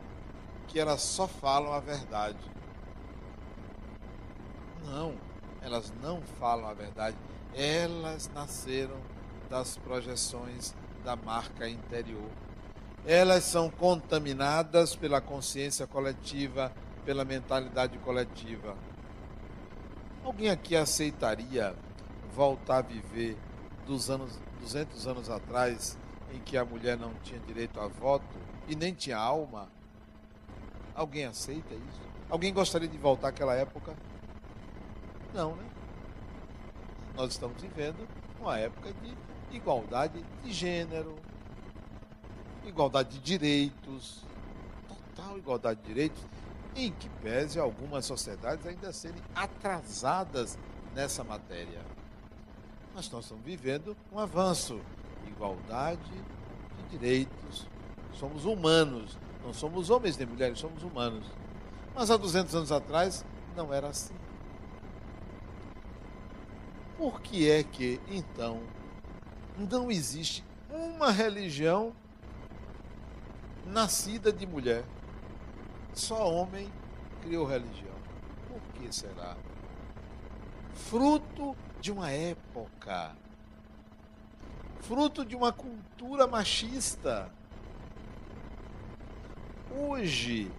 que 0.66 0.78
elas 0.78 1.02
só 1.02 1.26
falam 1.26 1.72
a 1.72 1.80
verdade. 1.80 2.38
Não, 4.84 5.14
elas 5.62 5.92
não 6.02 6.20
falam 6.38 6.68
a 6.68 6.74
verdade, 6.74 7.16
elas 7.54 8.30
nasceram 8.34 8.96
das 9.48 9.76
projeções 9.76 10.74
da 11.04 11.16
marca 11.16 11.68
interior. 11.68 12.30
Elas 13.06 13.44
são 13.44 13.70
contaminadas 13.70 14.94
pela 14.94 15.20
consciência 15.20 15.86
coletiva, 15.86 16.72
pela 17.04 17.24
mentalidade 17.24 17.98
coletiva. 17.98 18.76
Alguém 20.24 20.50
aqui 20.50 20.76
aceitaria 20.76 21.74
voltar 22.34 22.78
a 22.78 22.82
viver 22.82 23.36
dos 23.86 24.10
anos 24.10 24.38
200 24.60 25.06
anos 25.06 25.30
atrás, 25.30 25.98
em 26.32 26.38
que 26.38 26.56
a 26.56 26.64
mulher 26.64 26.96
não 26.96 27.12
tinha 27.22 27.40
direito 27.40 27.80
a 27.80 27.88
voto 27.88 28.36
e 28.68 28.76
nem 28.76 28.94
tinha 28.94 29.16
alma? 29.16 29.68
Alguém 30.94 31.24
aceita 31.24 31.74
isso? 31.74 32.00
Alguém 32.28 32.52
gostaria 32.52 32.86
de 32.86 32.98
voltar 32.98 33.28
àquela 33.28 33.54
época? 33.54 33.96
Não, 35.34 35.56
né? 35.56 35.64
Nós 37.16 37.32
estamos 37.32 37.60
vivendo 37.60 38.06
uma 38.40 38.58
época 38.58 38.92
de 38.92 39.56
igualdade 39.56 40.24
de 40.44 40.52
gênero, 40.52 41.16
igualdade 42.64 43.18
de 43.18 43.20
direitos, 43.20 44.24
total 44.86 45.38
igualdade 45.38 45.80
de 45.80 45.86
direitos, 45.86 46.22
em 46.74 46.92
que 46.92 47.08
pese 47.22 47.58
algumas 47.58 48.04
sociedades 48.04 48.66
ainda 48.66 48.92
serem 48.92 49.20
atrasadas 49.34 50.58
nessa 50.94 51.24
matéria. 51.24 51.80
Mas 52.94 53.10
nós 53.10 53.24
estamos 53.24 53.44
vivendo 53.44 53.96
um 54.12 54.18
avanço, 54.18 54.80
igualdade 55.26 56.10
de 56.76 56.98
direitos. 56.98 57.66
Somos 58.14 58.44
humanos, 58.44 59.16
não 59.44 59.52
somos 59.52 59.90
homens 59.90 60.16
nem 60.16 60.26
mulheres, 60.26 60.58
somos 60.58 60.82
humanos. 60.82 61.24
Mas 61.94 62.10
há 62.10 62.16
200 62.16 62.54
anos 62.54 62.72
atrás 62.72 63.24
não 63.56 63.72
era 63.72 63.88
assim. 63.88 64.14
Por 66.96 67.20
que 67.20 67.50
é 67.50 67.62
que, 67.62 68.00
então, 68.08 68.60
não 69.56 69.90
existe 69.90 70.44
uma 70.68 71.10
religião 71.10 71.94
nascida 73.66 74.30
de 74.32 74.46
mulher? 74.46 74.84
Só 75.94 76.30
homem 76.30 76.70
criou 77.22 77.46
religião. 77.46 77.94
Por 78.48 78.60
que 78.74 78.94
será? 78.94 79.36
Fruto 80.74 81.56
de 81.80 81.92
uma 81.92 82.10
época, 82.10 83.14
fruto 84.80 85.24
de 85.24 85.36
uma 85.36 85.52
cultura 85.52 86.26
machista. 86.26 87.30
Hoje, 89.76 90.50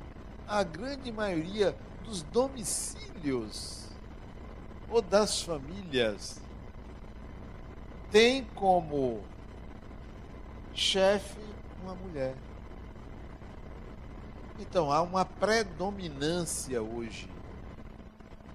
a 0.48 0.64
grande 0.64 1.12
maioria 1.12 1.76
dos 2.04 2.24
domicílios 2.24 3.88
ou 4.90 5.02
das 5.02 5.42
famílias 5.42 6.42
tem 8.12 8.44
como 8.56 9.22
chefe 10.74 11.40
uma 11.82 11.96
mulher. 11.96 12.36
Então 14.62 14.92
há 14.92 15.02
uma 15.02 15.26
predominância 15.26 16.82
hoje. 16.82 17.28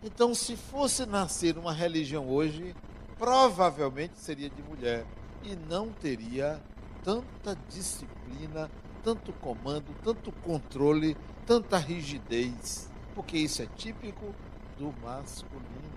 Então, 0.03 0.35
se 0.35 0.57
fosse 0.57 1.05
nascer 1.05 1.59
uma 1.59 1.73
religião 1.73 2.29
hoje, 2.29 2.75
provavelmente 3.19 4.19
seria 4.19 4.49
de 4.49 4.63
mulher 4.63 5.05
e 5.43 5.57
não 5.69 5.89
teria 5.91 6.63
tanta 7.03 7.59
disciplina, 7.69 8.71
tanto 9.03 9.33
comando, 9.35 9.95
tanto 10.05 10.31
controle, 10.31 11.17
tanta 11.45 11.77
rigidez, 11.77 12.89
porque 13.15 13.37
isso 13.37 13.63
é 13.63 13.67
típico 13.67 14.33
do 14.79 14.95
masculino 15.03 15.97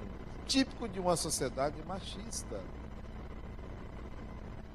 típico 0.50 0.90
de 0.90 1.00
uma 1.00 1.16
sociedade 1.16 1.76
machista. 1.88 2.60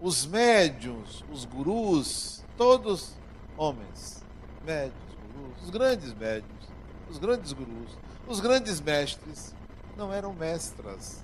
Os 0.01 0.25
médiums, 0.25 1.25
os 1.33 1.45
gurus, 1.45 2.45
todos 2.57 3.17
homens, 3.57 4.25
médios, 4.65 4.95
gurus, 5.35 5.63
os 5.63 5.71
grandes 5.71 6.15
médios, 6.15 6.69
os 7.11 7.19
grandes 7.19 7.53
gurus, 7.53 7.99
os 8.27 8.41
grandes 8.41 8.81
mestres, 8.81 9.55
não 9.97 10.13
eram 10.13 10.33
mestras. 10.33 11.23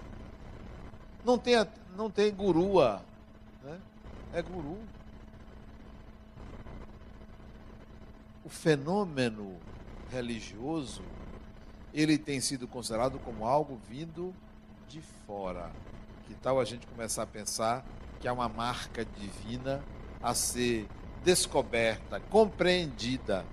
Não 1.24 1.38
tem, 1.38 1.54
não 1.96 2.10
tem 2.10 2.32
gurua, 2.32 3.02
né? 3.62 3.78
é 4.32 4.42
guru. 4.42 4.78
O 8.44 8.48
fenômeno 8.48 9.56
religioso 10.10 11.02
ele 11.92 12.16
tem 12.16 12.40
sido 12.40 12.66
considerado 12.66 13.18
como 13.20 13.44
algo 13.44 13.78
vindo 13.88 14.34
de 14.88 15.00
fora. 15.26 15.70
Que 16.26 16.34
tal 16.34 16.60
a 16.60 16.64
gente 16.64 16.86
começar 16.86 17.24
a 17.24 17.26
pensar 17.26 17.84
que 18.20 18.28
há 18.28 18.32
uma 18.32 18.48
marca 18.48 19.04
divina 19.04 19.82
a 20.22 20.34
ser 20.34 20.86
descoberta, 21.24 22.20
compreendida. 22.20 23.44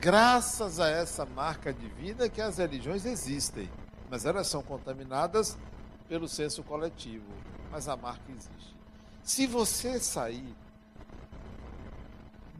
Graças 0.00 0.78
a 0.78 0.88
essa 0.88 1.24
marca 1.24 1.72
divina 1.72 2.28
que 2.28 2.40
as 2.40 2.58
religiões 2.58 3.04
existem, 3.04 3.70
mas 4.10 4.24
elas 4.24 4.46
são 4.46 4.62
contaminadas 4.62 5.58
pelo 6.08 6.28
senso 6.28 6.62
coletivo, 6.62 7.32
mas 7.70 7.88
a 7.88 7.96
marca 7.96 8.30
existe. 8.30 8.76
Se 9.22 9.46
você 9.46 9.98
sair 9.98 10.54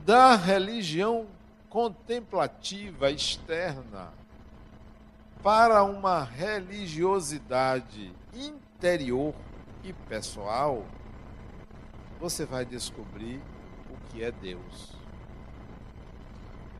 da 0.04 0.34
religião 0.34 1.26
contemplativa 1.68 3.10
externa, 3.10 4.12
para 5.46 5.84
uma 5.84 6.24
religiosidade 6.24 8.12
interior 8.34 9.32
e 9.84 9.92
pessoal, 9.92 10.84
você 12.18 12.44
vai 12.44 12.64
descobrir 12.64 13.40
o 13.88 13.96
que 14.08 14.24
é 14.24 14.32
Deus. 14.32 14.95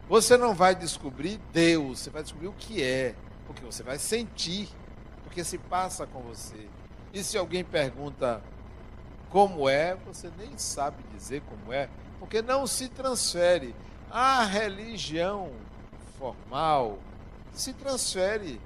Você 0.08 0.36
não 0.36 0.54
vai 0.54 0.74
descobrir 0.74 1.40
Deus, 1.52 2.00
você 2.00 2.10
vai 2.10 2.22
descobrir 2.22 2.46
o 2.46 2.52
que 2.52 2.82
é, 2.82 3.14
porque 3.46 3.64
você 3.64 3.82
vai 3.82 3.98
sentir, 3.98 4.68
porque 5.24 5.42
se 5.42 5.58
passa 5.58 6.06
com 6.06 6.20
você. 6.20 6.68
E 7.12 7.24
se 7.24 7.36
alguém 7.36 7.64
pergunta 7.64 8.42
como 9.30 9.68
é, 9.68 9.96
você 9.96 10.30
nem 10.38 10.56
sabe 10.56 11.02
dizer 11.12 11.42
como 11.42 11.72
é, 11.72 11.88
porque 12.20 12.40
não 12.40 12.66
se 12.66 12.88
transfere. 12.88 13.74
A 14.08 14.44
religião 14.44 15.50
formal, 16.18 16.98
se 17.52 17.72
transfere. 17.72 18.60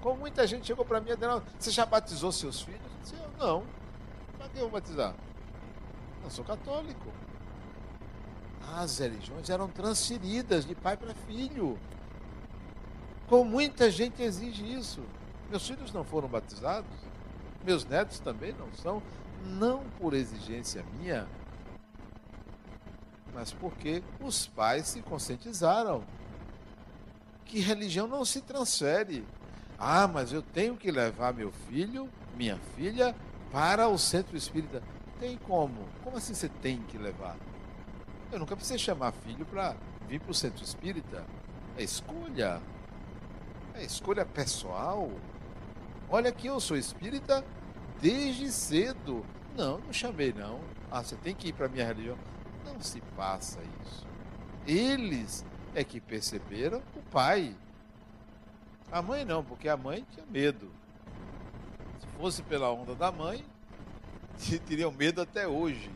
Como 0.00 0.18
muita 0.18 0.46
gente 0.46 0.66
chegou 0.66 0.84
para 0.84 1.00
mim 1.00 1.10
e 1.10 1.16
disse, 1.16 1.42
você 1.58 1.70
já 1.70 1.86
batizou 1.86 2.32
seus 2.32 2.60
filhos? 2.62 2.80
Eu 2.82 3.02
disse, 3.02 3.14
não. 3.38 3.62
Para 4.36 4.48
que 4.48 4.56
eu 4.56 4.62
vou 4.62 4.70
batizar? 4.70 5.14
Eu 6.24 6.30
sou 6.30 6.44
católico. 6.44 7.12
As 8.72 8.98
religiões 8.98 9.50
eram 9.50 9.68
transferidas 9.68 10.64
de 10.64 10.74
pai 10.74 10.96
para 10.96 11.14
filho. 11.14 11.78
Como 13.26 13.44
muita 13.44 13.90
gente 13.90 14.22
exige 14.22 14.64
isso. 14.64 15.02
Meus 15.50 15.66
filhos 15.66 15.92
não 15.92 16.04
foram 16.04 16.28
batizados, 16.28 16.90
meus 17.64 17.84
netos 17.84 18.18
também 18.18 18.52
não 18.52 18.72
são, 18.74 19.02
não 19.44 19.84
por 19.98 20.14
exigência 20.14 20.84
minha, 20.98 21.28
mas 23.34 23.52
porque 23.52 24.02
os 24.20 24.46
pais 24.46 24.86
se 24.86 25.02
conscientizaram 25.02 26.04
que 27.44 27.58
religião 27.58 28.06
não 28.06 28.24
se 28.24 28.40
transfere. 28.40 29.26
Ah, 29.76 30.06
mas 30.06 30.32
eu 30.32 30.40
tenho 30.40 30.76
que 30.76 30.90
levar 30.90 31.34
meu 31.34 31.50
filho, 31.68 32.08
minha 32.36 32.56
filha, 32.76 33.14
para 33.50 33.88
o 33.88 33.98
centro 33.98 34.36
espírita. 34.36 34.82
Tem 35.18 35.36
como? 35.36 35.84
Como 36.02 36.16
assim 36.16 36.32
você 36.32 36.48
tem 36.48 36.80
que 36.82 36.96
levar? 36.96 37.36
Eu 38.34 38.40
nunca 38.40 38.56
precisei 38.56 38.78
chamar 38.78 39.12
filho 39.12 39.46
para 39.46 39.76
vir 40.08 40.18
para 40.18 40.32
o 40.32 40.34
centro 40.34 40.64
espírita. 40.64 41.24
É 41.78 41.84
escolha. 41.84 42.60
É 43.74 43.84
escolha 43.84 44.26
pessoal. 44.26 45.08
Olha 46.10 46.32
que 46.32 46.48
eu 46.48 46.58
sou 46.58 46.76
espírita 46.76 47.44
desde 48.02 48.50
cedo. 48.50 49.24
Não, 49.56 49.78
não 49.78 49.92
chamei 49.92 50.32
não. 50.32 50.60
Ah, 50.90 51.00
você 51.00 51.14
tem 51.14 51.32
que 51.32 51.46
ir 51.46 51.52
para 51.52 51.68
minha 51.68 51.86
religião. 51.86 52.18
Não 52.64 52.80
se 52.80 53.00
passa 53.16 53.60
isso. 53.84 54.04
Eles 54.66 55.46
é 55.72 55.84
que 55.84 56.00
perceberam 56.00 56.82
o 56.96 57.02
pai. 57.12 57.56
A 58.90 59.00
mãe 59.00 59.24
não, 59.24 59.44
porque 59.44 59.68
a 59.68 59.76
mãe 59.76 60.04
tinha 60.12 60.26
medo. 60.26 60.72
Se 62.00 62.06
fosse 62.18 62.42
pela 62.42 62.68
onda 62.72 62.96
da 62.96 63.12
mãe, 63.12 63.44
teriam 64.66 64.90
medo 64.90 65.22
até 65.22 65.46
hoje. 65.46 65.88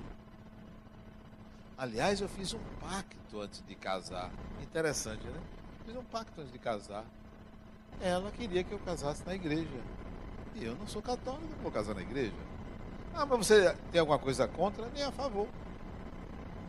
Aliás, 1.79 2.21
eu 2.21 2.29
fiz 2.29 2.53
um 2.53 2.61
pacto 2.81 3.41
antes 3.41 3.63
de 3.67 3.75
casar. 3.75 4.31
Interessante, 4.61 5.25
né? 5.25 5.41
Fiz 5.87 5.97
um 5.97 6.05
pacto 6.05 6.41
antes 6.41 6.53
de 6.53 6.59
casar. 6.59 7.05
Ela 8.01 8.31
queria 8.33 8.65
que 8.65 8.73
eu 8.73 8.79
casasse 8.81 9.25
na 9.25 9.35
igreja. 9.35 9.81
E 10.57 10.65
eu 10.65 10.75
não 10.75 10.87
sou 10.87 11.01
católico, 11.01 11.47
não 11.55 11.63
vou 11.63 11.71
casar 11.71 11.95
na 11.95 12.03
igreja. 12.03 12.35
Ah, 13.15 13.25
mas 13.25 13.47
você 13.47 13.75
tem 13.93 14.01
alguma 14.01 14.19
coisa 14.19 14.47
contra? 14.49 14.87
Nem 14.89 15.05
a 15.05 15.13
favor. 15.13 15.49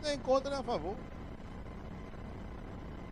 Nem 0.02 0.18
contra, 0.18 0.50
nem 0.50 0.60
a 0.60 0.62
favor 0.62 0.96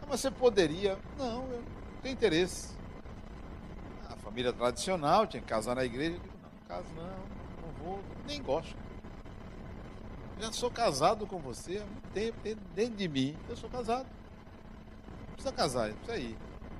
mas 0.09 0.21
você 0.21 0.31
poderia. 0.31 0.99
Não, 1.19 1.45
eu 1.45 1.59
não 1.59 2.03
tenho 2.03 2.15
interesse. 2.15 2.75
A 4.09 4.17
família 4.17 4.53
tradicional 4.53 5.27
tinha 5.27 5.41
que 5.41 5.47
casar 5.47 5.77
na 5.77 5.85
igreja. 5.85 6.17
Eu 6.17 6.21
digo, 6.21 6.35
não, 6.43 6.67
caso 6.67 6.89
não, 6.97 7.67
não 7.67 7.85
vou, 7.85 8.01
nem 8.27 8.43
gosto. 8.43 8.75
Já 10.41 10.53
sou 10.53 10.71
casado 10.71 11.27
com 11.27 11.39
você 11.39 11.79
há 11.79 11.85
muito 11.85 12.09
tempo, 12.13 12.39
dentro 12.75 12.95
de 12.95 13.09
mim, 13.09 13.37
eu 13.49 13.57
sou 13.57 13.69
casado. 13.69 14.07
Não 15.27 15.35
precisa 15.35 15.53
casar, 15.53 15.89
não 15.89 15.97
precisa 15.97 16.19
ir. 16.19 16.37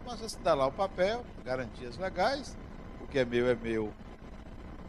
Mas 0.07 0.21
você 0.21 0.39
dá 0.39 0.55
lá 0.55 0.67
o 0.67 0.73
papel, 0.73 1.25
garantias 1.45 1.97
legais, 1.99 2.57
o 3.01 3.07
que 3.07 3.19
é 3.19 3.25
meu 3.25 3.49
é 3.49 3.55
meu. 3.55 3.93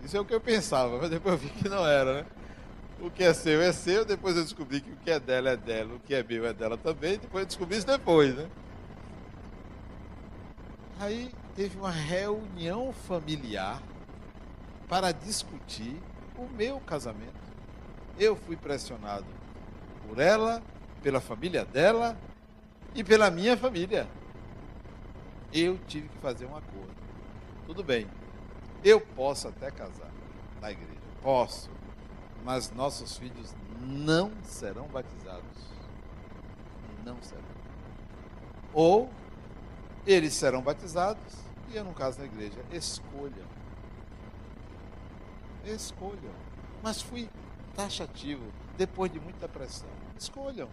Isso 0.04 0.16
é 0.16 0.20
o 0.20 0.26
que 0.26 0.34
eu 0.34 0.40
pensava, 0.40 0.98
mas 1.00 1.10
depois 1.10 1.34
eu 1.34 1.40
vi 1.40 1.50
que 1.50 1.68
não 1.68 1.86
era, 1.86 2.22
né? 2.22 2.26
O 3.02 3.10
que 3.10 3.24
é 3.24 3.34
seu 3.34 3.62
é 3.62 3.72
seu, 3.72 4.06
depois 4.06 4.36
eu 4.36 4.44
descobri 4.44 4.82
que 4.82 4.92
o 4.92 4.98
que 4.98 5.10
é 5.10 5.20
dela 5.20 5.50
é 5.50 5.58
dela, 5.58 5.96
o 5.96 6.00
que 6.00 6.14
é 6.14 6.22
meu 6.22 6.46
é 6.46 6.54
dela 6.54 6.78
também, 6.78 7.18
depois 7.18 7.44
eu 7.44 7.48
descobri 7.48 7.78
isso 7.78 7.88
depois, 7.88 8.36
né? 8.36 8.48
Aí 11.00 11.32
teve 11.56 11.78
uma 11.78 11.92
reunião 11.92 12.94
familiar 12.94 13.82
para 14.88 15.12
discutir 15.12 15.98
o 16.38 16.48
meu 16.56 16.80
casamento. 16.82 17.39
Eu 18.20 18.36
fui 18.36 18.58
pressionado 18.58 19.26
por 20.06 20.20
ela, 20.20 20.62
pela 21.02 21.22
família 21.22 21.64
dela 21.64 22.18
e 22.94 23.04
pela 23.04 23.32
minha 23.32 23.56
família. 23.56 24.08
Eu 25.54 25.80
tive 25.88 26.10
que 26.10 26.18
fazer 26.18 26.46
um 26.46 26.56
acordo. 26.56 26.94
Tudo 27.66 27.84
bem, 27.84 28.08
eu 28.84 29.00
posso 29.00 29.48
até 29.48 29.72
casar 29.72 30.12
na 30.60 30.72
igreja, 30.72 31.00
posso, 31.22 31.70
mas 32.44 32.72
nossos 32.72 33.18
filhos 33.18 33.56
não 33.80 34.32
serão 34.44 34.88
batizados. 34.88 35.70
Não 37.06 37.22
serão. 37.22 37.44
Ou 38.74 39.10
eles 40.06 40.34
serão 40.34 40.62
batizados 40.62 41.36
e 41.72 41.76
eu 41.78 41.84
não 41.84 41.94
caso 41.94 42.20
na 42.20 42.26
igreja. 42.26 42.60
Escolham. 42.72 43.48
Escolham. 45.66 46.34
Mas 46.82 47.02
fui 47.02 47.30
taxativo, 47.80 48.44
depois 48.78 49.12
de 49.12 49.20
muita 49.20 49.48
pressão. 49.48 49.88
Escolham. 50.18 50.68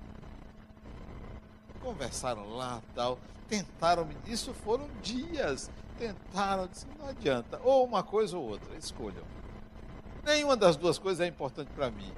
Conversaram 1.81 2.49
lá, 2.57 2.83
tal, 2.95 3.19
tentaram, 3.49 4.09
isso 4.27 4.53
foram 4.53 4.89
dias, 5.03 5.71
tentaram, 5.99 6.67
disse, 6.67 6.87
não 6.99 7.09
adianta, 7.09 7.61
ou 7.63 7.85
uma 7.85 8.03
coisa 8.03 8.37
ou 8.37 8.49
outra, 8.49 8.77
escolham. 8.77 9.23
Nenhuma 10.25 10.57
das 10.57 10.75
duas 10.75 10.99
coisas 10.99 11.21
é 11.21 11.29
importante 11.29 11.71
para 11.77 11.89
mim. 11.91 12.13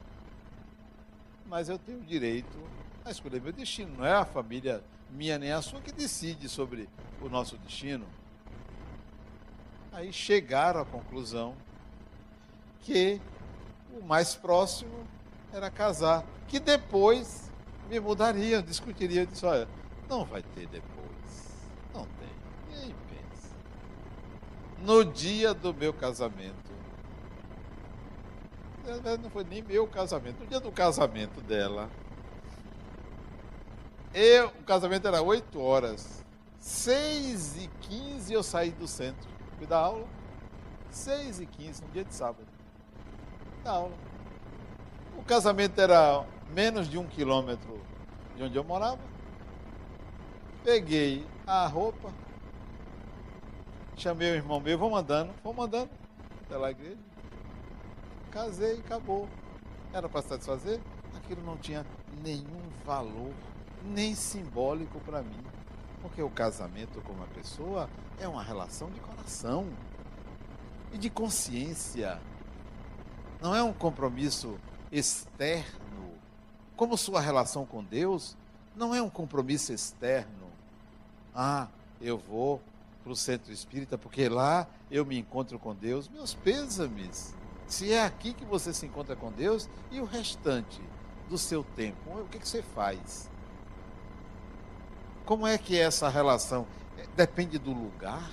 Mas 1.45 1.69
eu 1.69 1.79
tenho 1.79 2.01
direito 2.01 2.59
a 3.05 3.11
escolher 3.11 3.43
meu 3.43 3.53
destino. 3.53 3.95
Não 3.99 4.07
é 4.07 4.15
a 4.15 4.25
família 4.25 4.83
minha 5.11 5.39
nem 5.39 5.53
a 5.53 5.61
sua 5.61 5.81
que 5.83 5.93
decide 5.93 6.49
sobre 6.49 6.89
o 7.21 7.29
nosso 7.29 7.59
destino. 7.59 8.07
Aí 9.93 10.11
chegaram 10.13 10.81
à 10.81 10.85
conclusão 10.87 11.55
que 12.81 13.21
o 13.93 14.05
mais 14.05 14.35
próximo 14.35 15.07
era 15.53 15.71
casar, 15.71 16.25
que 16.47 16.61
depois 16.61 17.51
me 17.89 17.99
mudariam, 17.99 18.63
discutiriam, 18.63 19.25
disse, 19.25 19.47
olha, 19.47 19.69
não 20.09 20.25
vai 20.25 20.43
ter 20.43 20.67
depois, 20.67 21.69
não 21.95 22.07
tem, 22.07 22.29
nem 22.71 22.95
pensa. 23.09 23.49
No 24.79 25.05
dia 25.05 25.55
do 25.55 25.73
meu 25.73 25.93
casamento, 25.93 26.69
não 29.23 29.31
foi 29.31 29.45
nem 29.45 29.63
meu 29.63 29.87
casamento, 29.87 30.41
no 30.41 30.47
dia 30.47 30.61
do 30.61 30.73
casamento 30.73 31.41
dela, 31.41 31.91
eu, 34.15 34.49
o 34.49 34.65
casamento 34.65 35.07
era 35.07 35.21
8 35.21 35.61
horas, 35.61 36.25
6 36.59 37.57
e 37.65 37.69
15 37.81 38.33
eu 38.33 38.43
saí 38.43 38.71
do 38.71 38.89
centro, 38.89 39.29
fui 39.57 39.67
dar 39.67 39.79
aula, 39.79 40.07
6 40.91 41.41
e 41.41 41.47
15, 41.47 41.83
no 41.83 41.89
dia 41.91 42.05
de 42.05 42.15
sábado, 42.15 42.58
aula. 43.65 43.93
O 45.17 45.23
casamento 45.23 45.81
era 45.81 46.25
menos 46.51 46.89
de 46.89 46.99
um 46.99 47.07
quilômetro 47.07 47.81
de 48.37 48.43
onde 48.43 48.57
eu 48.57 48.65
morava, 48.65 49.01
peguei 50.63 51.27
a 51.47 51.67
roupa, 51.67 52.13
chamei 53.97 54.31
o 54.31 54.35
irmão 54.35 54.61
meu, 54.61 54.79
vou 54.79 54.91
mandando, 54.91 55.33
vou 55.43 55.53
mandando 55.53 55.91
até 56.45 56.57
lá 56.57 56.69
a 56.69 56.71
igreja, 56.71 56.99
casei 58.31 58.77
e 58.77 58.81
acabou. 58.81 59.29
Era 59.93 60.09
para 60.09 60.23
satisfazer? 60.23 60.81
Aquilo 61.17 61.43
não 61.43 61.57
tinha 61.57 61.85
nenhum 62.23 62.63
valor, 62.85 63.33
nem 63.85 64.15
simbólico 64.15 65.01
para 65.01 65.23
mim. 65.23 65.43
Porque 66.01 66.23
o 66.23 66.31
casamento 66.31 67.01
com 67.03 67.13
uma 67.13 67.27
pessoa 67.27 67.89
é 68.21 68.29
uma 68.29 68.43
relação 68.43 68.91
de 68.91 69.01
coração 69.01 69.67
e 70.93 70.99
de 70.99 71.11
consciência. 71.11 72.21
Não 73.41 73.55
é 73.55 73.63
um 73.63 73.73
compromisso 73.73 74.59
externo. 74.91 76.13
Como 76.77 76.97
sua 76.97 77.21
relação 77.21 77.67
com 77.67 77.83
Deus 77.83 78.37
não 78.77 78.95
é 78.95 79.03
um 79.03 79.11
compromisso 79.11 79.73
externo. 79.73 80.49
Ah, 81.35 81.69
eu 82.01 82.19
vou 82.19 82.61
para 83.03 83.13
o 83.13 83.17
centro 83.17 83.53
espírita 83.53 83.99
porque 83.99 84.29
lá 84.29 84.67
eu 84.91 85.05
me 85.05 85.19
encontro 85.19 85.59
com 85.59 85.75
Deus. 85.75 86.09
Meus 86.09 86.35
pêsames. 86.35 87.35
Se 87.67 87.93
é 87.93 88.05
aqui 88.05 88.33
que 88.33 88.45
você 88.45 88.73
se 88.73 88.87
encontra 88.87 89.15
com 89.15 89.31
Deus, 89.31 89.69
e 89.91 90.01
o 90.01 90.05
restante 90.05 90.81
do 91.29 91.37
seu 91.37 91.63
tempo? 91.63 92.11
O 92.19 92.27
que, 92.27 92.39
que 92.39 92.49
você 92.49 92.63
faz? 92.63 93.31
Como 95.27 95.47
é 95.47 95.59
que 95.59 95.77
é 95.79 95.83
essa 95.83 96.09
relação? 96.09 96.67
É, 96.97 97.07
depende 97.15 97.59
do 97.59 97.73
lugar? 97.73 98.31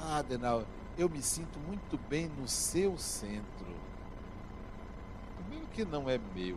Ah, 0.00 0.18
Adenal, 0.18 0.64
eu 0.96 1.08
me 1.08 1.22
sinto 1.22 1.58
muito 1.60 1.98
bem 2.08 2.28
no 2.28 2.46
seu 2.46 2.96
centro. 2.96 3.66
Primeiro 5.36 5.66
que 5.68 5.84
não 5.84 6.08
é 6.08 6.18
meu, 6.34 6.56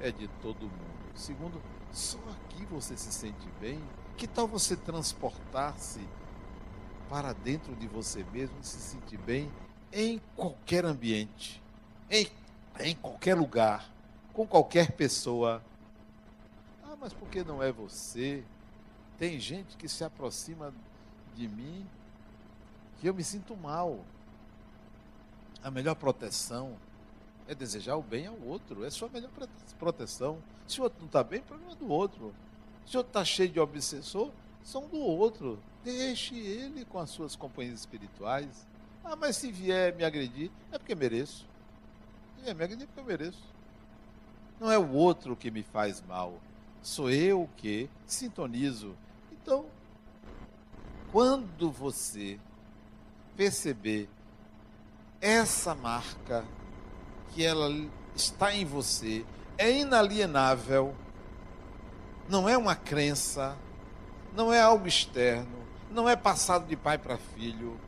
é 0.00 0.10
de 0.10 0.28
todo 0.40 0.62
mundo. 0.62 1.12
Segundo, 1.14 1.60
só 1.92 2.18
aqui 2.30 2.64
você 2.66 2.96
se 2.96 3.12
sente 3.12 3.48
bem. 3.60 3.82
Que 4.16 4.26
tal 4.26 4.48
você 4.48 4.76
transportar-se 4.76 6.00
para 7.08 7.32
dentro 7.32 7.74
de 7.76 7.86
você 7.86 8.24
mesmo 8.32 8.56
e 8.60 8.66
se 8.66 8.78
sentir 8.78 9.18
bem 9.18 9.50
em 9.92 10.20
qualquer 10.34 10.84
ambiente, 10.84 11.62
em, 12.10 12.28
em 12.80 12.94
qualquer 12.96 13.34
lugar, 13.34 13.90
com 14.32 14.46
qualquer 14.46 14.92
pessoa. 14.92 15.62
Ah, 16.82 16.96
mas 16.98 17.12
por 17.12 17.28
que 17.28 17.44
não 17.44 17.62
é 17.62 17.70
você? 17.70 18.42
Tem 19.18 19.38
gente 19.38 19.76
que 19.76 19.88
se 19.88 20.02
aproxima 20.02 20.74
de 21.34 21.46
mim 21.46 21.86
que 23.00 23.08
eu 23.08 23.14
me 23.14 23.22
sinto 23.24 23.56
mal. 23.56 24.00
A 25.62 25.70
melhor 25.70 25.94
proteção 25.94 26.76
é 27.48 27.54
desejar 27.54 27.96
o 27.96 28.02
bem 28.02 28.26
ao 28.26 28.38
outro, 28.40 28.84
é 28.84 28.90
sua 28.90 29.08
melhor 29.08 29.30
proteção. 29.78 30.38
Se 30.66 30.80
o 30.80 30.84
outro 30.84 30.98
não 31.00 31.06
está 31.06 31.22
bem, 31.22 31.40
problema 31.40 31.72
é 31.72 31.76
do 31.76 31.88
outro. 31.88 32.34
Se 32.86 32.96
o 32.96 32.98
outro 32.98 33.10
está 33.10 33.24
cheio 33.24 33.50
de 33.50 33.60
obsessor, 33.60 34.30
são 34.62 34.88
do 34.88 34.98
outro. 34.98 35.58
Deixe 35.84 36.36
ele 36.36 36.84
com 36.84 36.98
as 36.98 37.10
suas 37.10 37.36
companhias 37.36 37.80
espirituais. 37.80 38.66
Ah, 39.04 39.14
mas 39.14 39.36
se 39.36 39.52
vier 39.52 39.94
me 39.94 40.04
agredir, 40.04 40.50
é 40.72 40.78
porque 40.78 40.94
mereço. 40.94 41.46
Se 42.36 42.42
vier 42.42 42.54
me 42.54 42.64
agredir, 42.64 42.84
é 42.84 42.86
porque 42.86 43.00
eu 43.00 43.04
mereço. 43.04 43.42
Não 44.58 44.70
é 44.70 44.78
o 44.78 44.92
outro 44.92 45.36
que 45.36 45.50
me 45.50 45.62
faz 45.62 46.02
mal. 46.02 46.34
Sou 46.82 47.10
eu 47.10 47.48
que 47.56 47.88
sintonizo. 48.06 48.96
Então, 49.30 49.66
quando 51.12 51.70
você 51.70 52.38
perceber 53.36 54.08
essa 55.20 55.74
marca, 55.74 56.44
que 57.32 57.44
ela 57.44 57.70
está 58.14 58.54
em 58.54 58.64
você, 58.64 59.24
é 59.58 59.70
inalienável, 59.70 60.94
não 62.28 62.48
é 62.48 62.56
uma 62.56 62.74
crença, 62.74 63.56
não 64.34 64.52
é 64.52 64.60
algo 64.60 64.86
externo, 64.86 65.66
não 65.90 66.08
é 66.08 66.16
passado 66.16 66.66
de 66.66 66.76
pai 66.76 66.98
para 66.98 67.16
filho, 67.16 67.78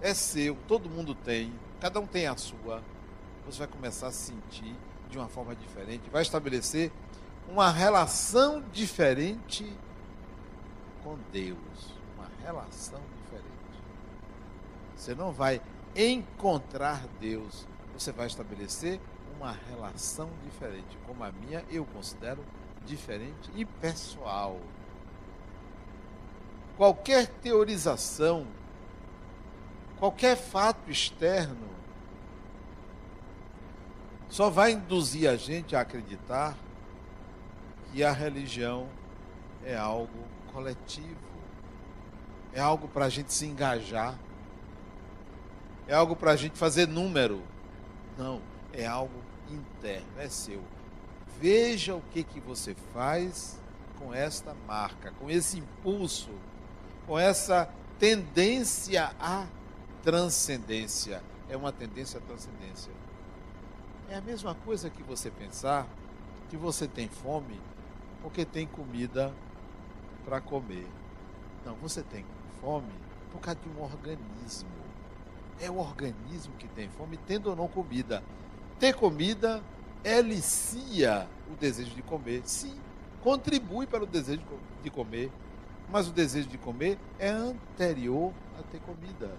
é 0.00 0.14
seu, 0.14 0.56
todo 0.66 0.88
mundo 0.88 1.14
tem, 1.14 1.52
cada 1.80 1.98
um 2.00 2.06
tem 2.06 2.26
a 2.26 2.36
sua. 2.36 2.82
Você 3.46 3.58
vai 3.58 3.68
começar 3.68 4.08
a 4.08 4.12
sentir 4.12 4.74
de 5.10 5.18
uma 5.18 5.28
forma 5.28 5.54
diferente, 5.54 6.10
vai 6.10 6.22
estabelecer 6.22 6.92
uma 7.48 7.70
relação 7.70 8.62
diferente 8.72 9.64
com 11.02 11.16
Deus, 11.32 11.94
uma 12.16 12.28
relação 12.44 13.00
diferente. 13.00 13.17
Você 14.98 15.14
não 15.14 15.32
vai 15.32 15.62
encontrar 15.96 17.06
Deus, 17.18 17.66
você 17.94 18.12
vai 18.12 18.26
estabelecer 18.26 19.00
uma 19.38 19.52
relação 19.70 20.28
diferente, 20.44 20.98
como 21.06 21.24
a 21.24 21.32
minha 21.32 21.64
eu 21.70 21.86
considero 21.86 22.44
diferente 22.84 23.50
e 23.54 23.64
pessoal. 23.64 24.60
Qualquer 26.76 27.28
teorização 27.28 28.46
qualquer 29.98 30.36
fato 30.36 30.90
externo 30.90 31.68
só 34.28 34.50
vai 34.50 34.72
induzir 34.72 35.28
a 35.28 35.36
gente 35.36 35.74
a 35.74 35.80
acreditar 35.80 36.56
que 37.90 38.04
a 38.04 38.12
religião 38.12 38.88
é 39.64 39.76
algo 39.76 40.24
coletivo, 40.52 41.16
é 42.52 42.60
algo 42.60 42.86
para 42.88 43.06
a 43.06 43.08
gente 43.08 43.32
se 43.32 43.46
engajar. 43.46 44.14
É 45.88 45.94
algo 45.94 46.14
para 46.14 46.32
a 46.32 46.36
gente 46.36 46.56
fazer 46.56 46.86
número. 46.86 47.42
Não, 48.16 48.40
é 48.72 48.86
algo 48.86 49.20
interno, 49.50 50.06
é 50.18 50.28
seu. 50.28 50.62
Veja 51.40 51.94
o 51.94 52.02
que, 52.12 52.22
que 52.22 52.38
você 52.38 52.74
faz 52.92 53.58
com 53.98 54.14
esta 54.14 54.54
marca, 54.66 55.12
com 55.18 55.30
esse 55.30 55.58
impulso, 55.58 56.30
com 57.06 57.18
essa 57.18 57.68
tendência 57.98 59.12
à 59.18 59.46
transcendência. 60.02 61.22
É 61.48 61.56
uma 61.56 61.72
tendência 61.72 62.18
à 62.18 62.22
transcendência. 62.22 62.92
É 64.10 64.16
a 64.16 64.20
mesma 64.20 64.54
coisa 64.54 64.90
que 64.90 65.02
você 65.02 65.30
pensar 65.30 65.86
que 66.50 66.56
você 66.56 66.86
tem 66.86 67.08
fome 67.08 67.58
porque 68.22 68.44
tem 68.44 68.66
comida 68.66 69.32
para 70.24 70.40
comer. 70.40 70.86
Não, 71.64 71.74
você 71.76 72.02
tem 72.02 72.24
fome 72.60 72.92
por 73.32 73.40
causa 73.40 73.60
de 73.60 73.68
um 73.68 73.82
organismo. 73.82 74.87
É 75.60 75.70
o 75.70 75.78
organismo 75.78 76.54
que 76.58 76.68
tem 76.68 76.88
fome, 76.88 77.18
tendo 77.26 77.50
ou 77.50 77.56
não 77.56 77.68
comida. 77.68 78.22
Ter 78.78 78.94
comida 78.94 79.62
elicia 80.04 81.26
o 81.50 81.56
desejo 81.56 81.94
de 81.94 82.02
comer. 82.02 82.42
Sim, 82.44 82.74
contribui 83.22 83.86
para 83.86 84.04
o 84.04 84.06
desejo 84.06 84.42
de 84.82 84.90
comer. 84.90 85.30
Mas 85.90 86.06
o 86.06 86.12
desejo 86.12 86.48
de 86.48 86.58
comer 86.58 86.98
é 87.18 87.30
anterior 87.30 88.32
a 88.58 88.62
ter 88.62 88.80
comida. 88.80 89.30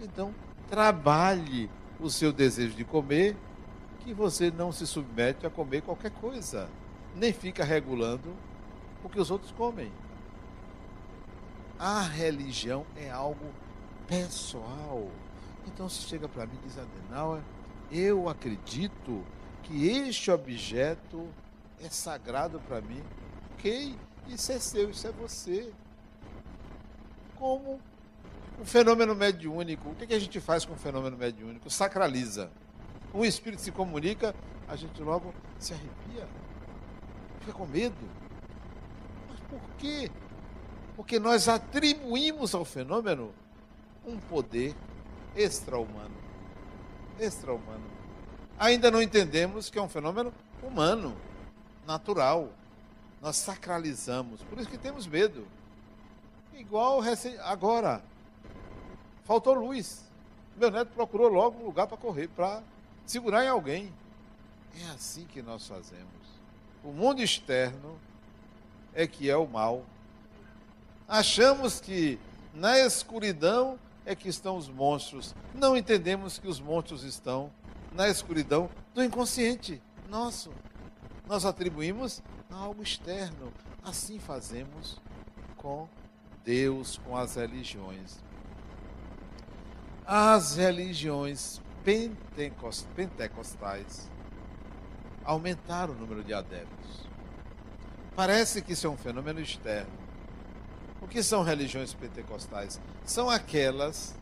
Então, 0.00 0.34
trabalhe 0.68 1.70
o 2.00 2.08
seu 2.08 2.32
desejo 2.32 2.74
de 2.74 2.84
comer, 2.84 3.36
que 4.00 4.14
você 4.14 4.50
não 4.50 4.72
se 4.72 4.86
submete 4.86 5.46
a 5.46 5.50
comer 5.50 5.82
qualquer 5.82 6.10
coisa, 6.12 6.68
nem 7.14 7.32
fica 7.32 7.64
regulando 7.64 8.34
o 9.04 9.08
que 9.08 9.20
os 9.20 9.30
outros 9.30 9.52
comem. 9.52 9.92
A 11.78 12.02
religião 12.02 12.86
é 12.96 13.10
algo 13.10 13.52
pessoal. 14.06 15.08
Então, 15.68 15.88
se 15.88 16.02
chega 16.02 16.28
para 16.28 16.46
mim 16.46 16.58
e 16.62 16.66
diz, 16.66 16.78
Adenauer, 16.78 17.42
eu 17.90 18.28
acredito 18.28 19.24
que 19.62 19.86
este 19.86 20.30
objeto 20.30 21.28
é 21.80 21.88
sagrado 21.88 22.58
para 22.60 22.80
mim. 22.80 23.02
Ok, 23.54 23.94
isso 24.28 24.52
é 24.52 24.58
seu, 24.58 24.90
isso 24.90 25.06
é 25.06 25.12
você. 25.12 25.72
Como 27.36 27.80
um 28.60 28.64
fenômeno 28.64 29.14
mediúnico. 29.14 29.90
O 29.90 29.94
que, 29.94 30.12
a 30.12 30.18
gente 30.18 30.40
faz 30.40 30.64
com 30.64 30.72
o 30.72 30.76
fenômeno 30.76 31.16
mediúnico? 31.16 31.70
Sacraliza. 31.70 32.50
Um 33.14 33.24
espírito 33.24 33.62
se 33.62 33.70
comunica, 33.70 34.34
a 34.66 34.76
gente 34.76 35.02
logo 35.02 35.32
se 35.58 35.72
arrepia, 35.72 36.26
fica 37.40 37.52
com 37.52 37.66
medo. 37.66 37.94
Mas 39.28 39.40
por 39.40 39.60
quê? 39.78 40.10
Porque 40.96 41.18
nós 41.18 41.48
atribuímos 41.48 42.54
ao 42.54 42.64
fenômeno 42.64 43.32
um 44.06 44.18
poder 44.18 44.74
extra-humano. 45.36 46.14
Extra-humano. 47.18 47.84
Ainda 48.58 48.90
não 48.90 49.00
entendemos 49.00 49.70
que 49.70 49.78
é 49.78 49.82
um 49.82 49.88
fenômeno 49.88 50.32
humano, 50.62 51.16
natural. 51.86 52.50
Nós 53.22 53.36
sacralizamos. 53.36 54.42
Por 54.42 54.58
isso 54.58 54.68
que 54.68 54.78
temos 54.78 55.06
medo. 55.06 55.46
Igual 56.54 57.00
agora. 57.44 58.02
Faltou 59.24 59.54
luz. 59.54 60.04
Meu 60.56 60.70
neto 60.70 60.90
procurou 60.94 61.28
logo 61.28 61.60
um 61.60 61.66
lugar 61.66 61.86
para 61.86 61.96
correr, 61.96 62.28
para 62.28 62.62
segurar 63.06 63.44
em 63.44 63.48
alguém. 63.48 63.92
É 64.80 64.90
assim 64.90 65.24
que 65.24 65.40
nós 65.40 65.66
fazemos. 65.66 66.06
O 66.82 66.92
mundo 66.92 67.22
externo 67.22 67.98
é 68.94 69.06
que 69.06 69.30
é 69.30 69.36
o 69.36 69.46
mal. 69.46 69.84
Achamos 71.06 71.80
que 71.80 72.18
na 72.52 72.78
escuridão 72.78 73.78
é 74.08 74.16
que 74.16 74.28
estão 74.28 74.56
os 74.56 74.70
monstros. 74.70 75.34
Não 75.54 75.76
entendemos 75.76 76.38
que 76.38 76.48
os 76.48 76.58
monstros 76.58 77.04
estão 77.04 77.52
na 77.92 78.08
escuridão 78.08 78.70
do 78.94 79.04
inconsciente 79.04 79.82
nosso. 80.08 80.50
Nós 81.26 81.44
atribuímos 81.44 82.22
a 82.50 82.56
algo 82.56 82.82
externo. 82.82 83.52
Assim 83.84 84.18
fazemos 84.18 84.98
com 85.58 85.86
Deus, 86.42 86.98
com 87.04 87.14
as 87.14 87.34
religiões. 87.34 88.24
As 90.06 90.56
religiões 90.56 91.60
pentecostais 92.96 94.10
aumentaram 95.22 95.92
o 95.92 95.98
número 95.98 96.24
de 96.24 96.32
adeptos. 96.32 97.06
Parece 98.16 98.62
que 98.62 98.72
isso 98.72 98.86
é 98.86 98.90
um 98.90 98.96
fenômeno 98.96 99.40
externo. 99.40 100.07
O 101.00 101.06
que 101.06 101.22
são 101.22 101.42
religiões 101.42 101.94
pentecostais? 101.94 102.80
São 103.04 103.30
aquelas 103.30 104.16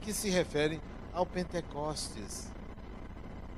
que 0.00 0.12
se 0.12 0.30
referem 0.30 0.80
ao 1.12 1.26
Pentecostes. 1.26 2.50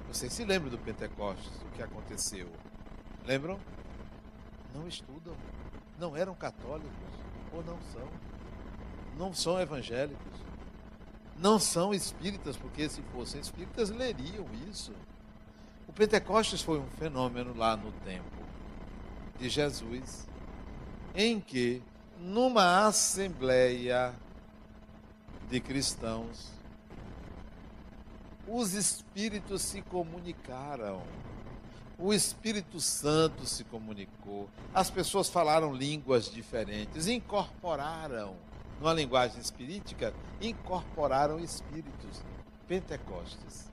Vocês 0.09 0.33
se 0.33 0.45
lembram 0.45 0.71
do 0.71 0.79
Pentecostes, 0.79 1.53
o 1.63 1.71
que 1.77 1.83
aconteceu? 1.83 2.49
Lembram? 3.25 3.59
Não 4.75 4.87
estudam, 4.89 5.35
não 5.99 6.17
eram 6.17 6.35
católicos, 6.35 6.91
ou 7.53 7.65
não 7.65 7.79
são. 7.93 8.09
Não 9.17 9.33
são 9.33 9.61
evangélicos. 9.61 10.45
Não 11.39 11.59
são 11.59 11.95
espíritas, 11.95 12.57
porque 12.57 12.89
se 12.89 13.03
fossem 13.13 13.41
espíritas 13.41 13.91
leriam 13.91 14.47
isso. 14.69 14.93
O 15.89 15.93
Pentecostes 15.93 16.61
foi 16.61 16.79
um 16.79 16.87
fenômeno 16.99 17.57
lá 17.57 17.77
no 17.77 17.93
tempo 18.05 18.45
de 19.39 19.49
Jesus, 19.49 20.29
em 21.15 21.41
que 21.41 21.83
numa 22.19 22.87
assembleia 22.87 24.15
de 25.51 25.61
cristãos, 25.61 26.51
os 28.47 28.75
espíritos 28.75 29.63
se 29.63 29.83
comunicaram. 29.83 31.03
O 31.99 32.13
Espírito 32.13 32.81
Santo 32.81 33.47
se 33.47 33.63
comunicou. 33.65 34.49
As 34.75 34.91
pessoas 34.91 35.29
falaram 35.29 35.73
línguas 35.73 36.31
diferentes, 36.31 37.07
incorporaram, 37.07 38.35
numa 38.81 38.93
linguagem 38.93 39.41
espirítica, 39.41 40.13
incorporaram 40.41 41.39
espíritos. 41.39 42.23
Pentecostes. 42.67 43.71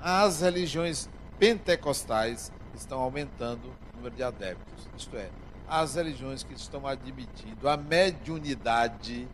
As 0.00 0.40
religiões 0.40 1.10
pentecostais 1.38 2.50
estão 2.74 3.00
aumentando 3.00 3.68
o 3.68 3.96
número 3.96 4.14
de 4.14 4.22
adeptos. 4.22 4.88
Isto 4.96 5.16
é, 5.16 5.28
as 5.70 5.94
religiões 5.94 6.42
que 6.42 6.52
estão 6.52 6.84
admitindo 6.84 7.68
a 7.68 7.76
mediunidade 7.76 9.28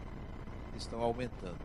estão 0.77 1.01
aumentando. 1.01 1.57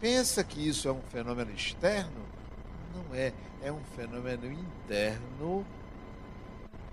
Pensa 0.00 0.42
que 0.42 0.66
isso 0.66 0.88
é 0.88 0.92
um 0.92 1.02
fenômeno 1.02 1.52
externo? 1.52 2.24
Não 2.94 3.14
é. 3.14 3.34
É 3.62 3.70
um 3.70 3.84
fenômeno 3.96 4.50
interno 4.50 5.64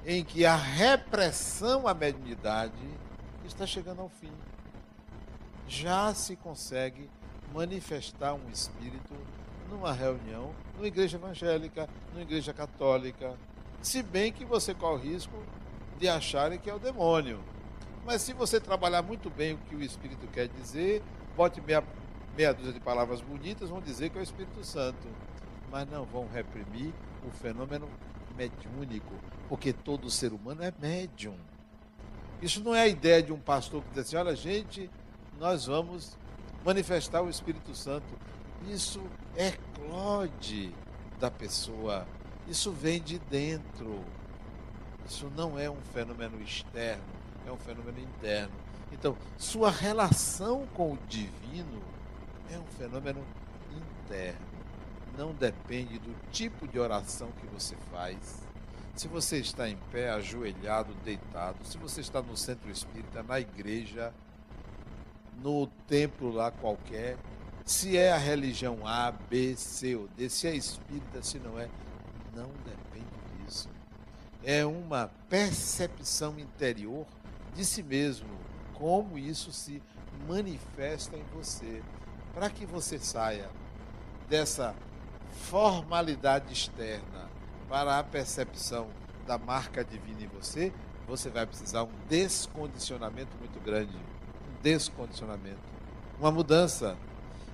em 0.06 0.26
que 0.26 0.46
a 0.46 0.56
repressão 0.58 1.88
à 1.88 1.94
mediunidade 1.94 2.74
está 3.46 3.66
chegando 3.66 4.02
ao 4.02 4.10
fim. 4.10 4.32
Já 5.70 6.14
se 6.14 6.36
consegue 6.36 7.10
manifestar 7.54 8.34
um 8.34 8.50
espírito 8.50 9.14
numa 9.70 9.94
reunião, 9.94 10.54
numa 10.76 10.88
igreja 10.88 11.18
evangélica, 11.18 11.88
numa 12.12 12.24
igreja 12.24 12.54
católica, 12.54 13.38
se 13.82 14.04
bem 14.04 14.32
que 14.32 14.46
você 14.46 14.74
corre 14.74 15.08
o 15.08 15.12
risco 15.12 15.34
de 16.00 16.08
acharem 16.08 16.60
que 16.60 16.70
é 16.70 16.74
o 16.74 16.80
demônio. 16.80 17.40
Mas 18.06 18.22
se 18.22 18.34
você 18.34 18.60
trabalhar 18.60 19.02
muito 19.02 19.30
bem 19.30 19.54
o 19.54 19.58
que 19.58 19.76
o 19.76 19.84
Espírito 19.84 20.28
quer 20.28 20.48
dizer, 20.48 21.04
bote 21.36 21.62
meia, 21.62 21.84
meia 22.36 22.54
dúzia 22.54 22.74
de 22.74 22.80
palavras 22.80 23.22
bonitas, 23.22 23.70
vão 23.70 23.82
dizer 23.82 24.10
que 24.10 24.18
é 24.18 24.22
o 24.22 24.24
Espírito 24.24 24.64
Santo. 24.64 25.08
Mas 25.72 25.90
não 25.90 26.04
vão 26.04 26.28
reprimir 26.28 26.92
o 27.28 27.32
fenômeno 27.32 27.88
mediúnico, 28.36 29.14
porque 29.48 29.72
todo 29.72 30.10
ser 30.10 30.34
humano 30.34 30.64
é 30.64 30.74
médium. 30.80 31.36
Isso 32.42 32.64
não 32.64 32.74
é 32.74 32.82
a 32.82 32.88
ideia 32.88 33.22
de 33.22 33.32
um 33.32 33.40
pastor 33.40 33.84
que 33.84 33.90
diz 33.90 34.00
assim: 34.00 34.16
olha, 34.16 34.36
gente, 34.36 34.90
nós 35.40 35.66
vamos 35.68 36.18
manifestar 36.66 37.22
o 37.22 37.30
Espírito 37.30 37.76
Santo. 37.76 38.08
Isso 38.68 39.02
é 39.36 39.54
clode 39.76 40.74
da 41.20 41.30
pessoa 41.30 42.06
isso 42.52 42.72
vem 42.72 43.02
de 43.02 43.18
dentro. 43.18 44.04
Isso 45.08 45.32
não 45.36 45.58
é 45.58 45.70
um 45.70 45.82
fenômeno 45.94 46.42
externo, 46.42 47.04
é 47.48 47.52
um 47.52 47.58
fenômeno 47.58 48.00
interno. 48.00 48.54
Então, 48.92 49.18
sua 49.38 49.72
relação 49.72 50.68
com 50.74 50.94
o 50.94 50.98
divino 51.08 51.82
é 52.52 52.58
um 52.60 52.66
fenômeno 52.78 53.26
interno. 54.06 54.52
Não 55.18 55.34
depende 55.34 55.98
do 55.98 56.14
tipo 56.32 56.68
de 56.68 56.78
oração 56.78 57.30
que 57.40 57.48
você 57.48 57.76
faz. 57.92 58.42
Se 58.96 59.08
você 59.08 59.38
está 59.38 59.70
em 59.70 59.78
pé, 59.92 60.10
ajoelhado, 60.10 60.94
deitado, 61.06 61.66
se 61.66 61.78
você 61.78 62.02
está 62.02 62.22
no 62.22 62.36
centro 62.36 62.70
espírita, 62.70 63.24
na 63.24 63.40
igreja, 63.40 64.14
no 65.42 65.68
templo 65.88 66.30
lá 66.30 66.52
qualquer, 66.52 67.18
se 67.66 67.98
é 67.98 68.12
a 68.12 68.18
religião 68.18 68.86
A, 68.86 69.12
B, 69.12 69.56
C 69.56 69.96
ou 69.96 70.10
D, 70.10 70.30
se 70.30 70.48
é 70.48 70.56
espírita, 70.56 71.24
se 71.24 71.40
não 71.40 71.58
é, 71.58 71.70
não 72.36 72.50
depende 72.66 73.46
disso. 73.46 73.70
É 74.44 74.66
uma 74.66 75.12
percepção 75.30 76.40
interior 76.40 77.06
de 77.56 77.66
si 77.66 77.84
mesmo 77.84 78.30
como 78.74 79.18
isso 79.18 79.52
se 79.52 79.82
manifesta 80.28 81.16
em 81.16 81.24
você. 81.34 81.84
Para 82.34 82.50
que 82.50 82.66
você 82.66 82.98
saia 82.98 83.50
dessa 84.30 84.74
formalidade 85.32 86.52
externa 86.52 87.30
para 87.68 88.00
a 88.00 88.04
percepção 88.04 88.88
da 89.28 89.38
marca 89.38 89.84
divina 89.84 90.24
em 90.24 90.28
você, 90.28 90.74
você 91.08 91.30
vai 91.30 91.46
precisar 91.46 91.84
um 91.84 91.92
descondicionamento 92.10 93.38
muito 93.38 93.60
grande. 93.60 93.96
Um 93.96 94.62
descondicionamento. 94.62 95.60
Uma 96.20 96.32
mudança. 96.32 96.98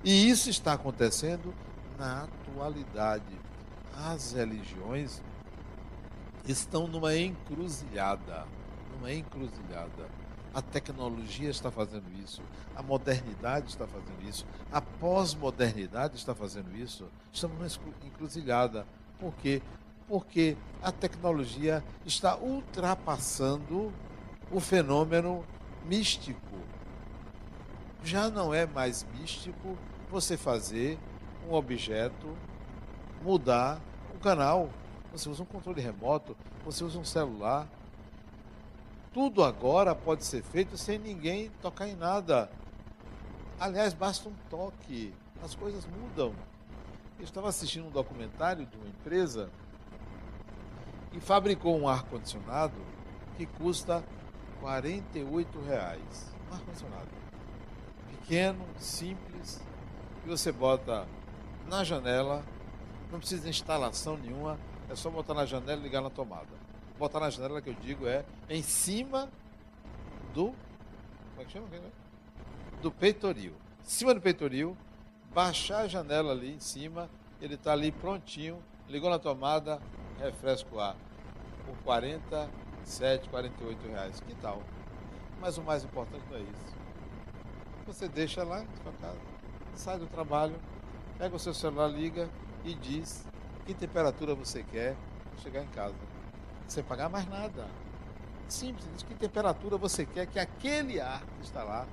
E 0.04 0.30
isso 0.30 0.50
está 0.50 0.74
acontecendo 0.74 1.54
na 1.98 2.24
atualidade. 2.24 3.47
As 3.98 4.34
religiões 4.34 5.24
estão 6.48 6.88
numa 6.88 7.16
encruzilhada. 7.16 8.46
Numa 8.94 9.12
encruzilhada. 9.12 10.08
A 10.54 10.62
tecnologia 10.62 11.50
está 11.50 11.72
fazendo 11.72 12.06
isso, 12.24 12.42
a 12.76 12.82
modernidade 12.82 13.70
está 13.70 13.86
fazendo 13.86 14.28
isso, 14.28 14.46
a 14.72 14.82
pós-modernidade 14.82 16.16
está 16.16 16.34
fazendo 16.34 16.76
isso. 16.76 17.08
Estamos 17.34 17.58
numa 17.58 17.92
encruzilhada. 18.06 18.86
Por 19.20 19.34
quê? 19.36 19.62
Porque 20.08 20.56
a 20.82 20.92
tecnologia 20.92 21.84
está 22.06 22.38
ultrapassando 22.38 23.92
o 24.52 24.60
fenômeno 24.60 25.44
místico. 25.86 26.58
Já 28.04 28.30
não 28.30 28.54
é 28.54 28.66
mais 28.66 29.06
místico 29.20 29.78
você 30.10 30.38
fazer 30.38 30.98
um 31.48 31.54
objeto 31.54 32.36
mudar 33.22 33.80
o 34.16 34.20
canal. 34.20 34.70
Você 35.12 35.30
usa 35.30 35.44
um 35.44 35.46
controle 35.46 35.82
remoto, 35.82 36.36
você 36.64 36.84
usa 36.84 37.00
um 37.00 37.06
celular, 37.06 37.68
tudo 39.14 39.44
agora 39.44 39.96
pode 39.96 40.24
ser 40.24 40.44
feito 40.44 40.78
sem 40.78 41.00
ninguém 41.00 41.50
tocar 41.62 41.88
em 41.88 41.96
nada. 41.96 42.52
Aliás, 43.60 43.94
basta 43.94 44.30
um 44.30 44.34
toque, 44.50 45.12
as 45.44 45.56
coisas 45.56 45.88
mudam. 45.88 46.34
Eu 47.18 47.24
estava 47.24 47.50
assistindo 47.50 47.88
um 47.88 47.90
documentário 47.90 48.66
de 48.68 48.78
uma 48.78 48.88
empresa 48.88 49.50
que 51.12 51.20
fabricou 51.20 51.76
um 51.76 51.90
ar-condicionado 51.90 52.76
que 53.38 53.48
custa 53.48 54.04
48 54.62 55.62
reais. 55.62 56.32
Um 56.48 56.54
ar-condicionado. 56.54 57.08
Pequeno, 58.12 58.64
simples, 58.78 59.60
que 60.22 60.30
você 60.30 60.52
bota 60.52 61.08
na 61.68 61.84
janela, 61.84 62.44
não 63.12 63.20
precisa 63.20 63.44
de 63.44 63.50
instalação 63.50 64.18
nenhuma, 64.18 64.60
é 64.90 64.96
só 64.96 65.10
botar 65.10 65.34
na 65.34 65.46
janela 65.46 65.80
e 65.80 65.84
ligar 65.84 66.02
na 66.02 66.10
tomada 66.10 66.68
botar 66.98 67.20
na 67.20 67.30
janela 67.30 67.62
que 67.62 67.70
eu 67.70 67.74
digo 67.76 68.08
é 68.08 68.26
em 68.50 68.62
cima 68.62 69.30
do. 70.34 70.48
Como 71.30 71.42
é 71.42 71.46
que 71.46 71.52
chama? 71.52 71.68
Do 72.82 72.92
peitoril. 72.92 73.54
Em 73.82 73.90
cima 73.90 74.14
do 74.14 74.22
peitoril, 74.22 74.76
baixar 75.34 75.82
a 75.82 75.88
janela 75.88 76.32
ali 76.32 76.56
em 76.56 76.60
cima, 76.60 77.10
ele 77.42 77.56
está 77.56 77.74
ali 77.74 77.92
prontinho, 77.92 78.62
ligou 78.90 79.10
na 79.10 79.20
tomada, 79.20 79.80
refresca 80.20 80.76
o 80.76 80.80
ar. 80.80 80.96
Por 81.66 81.76
47, 81.84 83.30
48 83.30 83.88
reais. 83.88 84.20
Que 84.22 84.36
tal? 84.36 84.62
Mas 85.40 85.58
o 85.58 85.62
mais 85.62 85.84
importante 85.84 86.24
não 86.30 86.38
é 86.38 86.42
isso. 86.42 86.78
Você 87.86 88.08
deixa 88.08 88.44
lá 88.44 88.64
em 88.64 88.68
sua 88.82 88.92
casa, 89.00 89.20
sai 89.76 89.98
do 89.98 90.08
trabalho, 90.08 90.56
pega 91.18 91.36
o 91.36 91.40
seu 91.40 91.54
celular, 91.54 91.88
liga 91.88 92.28
e 92.70 92.76
diz 92.76 93.26
que 93.66 93.74
temperatura 93.74 94.36
você 94.36 94.64
quer 94.64 94.96
chegar 95.42 95.64
em 95.64 95.68
casa 95.68 95.96
sem 96.68 96.84
pagar 96.84 97.10
mais 97.10 97.28
nada. 97.28 97.68
Simples, 98.48 98.88
diz 98.94 99.04
que 99.04 99.16
temperatura 99.16 99.78
você 99.78 100.06
quer 100.06 100.26
que 100.28 100.40
aquele 100.40 101.00
ar 101.02 101.22
que 101.22 101.44
está 101.44 101.64
lá, 101.64 101.88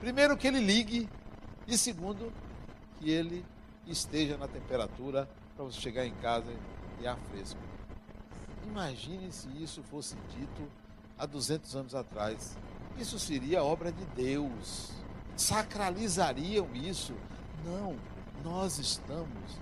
primeiro 0.00 0.36
que 0.36 0.46
ele 0.46 0.60
ligue 0.60 1.08
e 1.66 1.78
segundo 1.78 2.32
que 2.98 3.10
ele 3.10 3.44
esteja 3.86 4.36
na 4.36 4.48
temperatura 4.48 5.28
para 5.54 5.64
você 5.64 5.80
chegar 5.80 6.06
em 6.06 6.14
casa 6.16 6.52
e 7.00 7.06
ar 7.06 7.18
fresco. 7.30 7.60
Imagine 8.66 9.30
se 9.30 9.48
isso 9.62 9.82
fosse 9.82 10.16
dito 10.36 10.68
há 11.18 11.26
200 11.26 11.76
anos 11.76 11.94
atrás. 11.94 12.56
Isso 12.98 13.18
seria 13.18 13.62
obra 13.62 13.92
de 13.92 14.04
Deus. 14.06 14.90
Sacralizariam 15.36 16.68
isso. 16.74 17.14
Não, 17.64 17.96
nós 18.42 18.78
estamos 18.78 19.58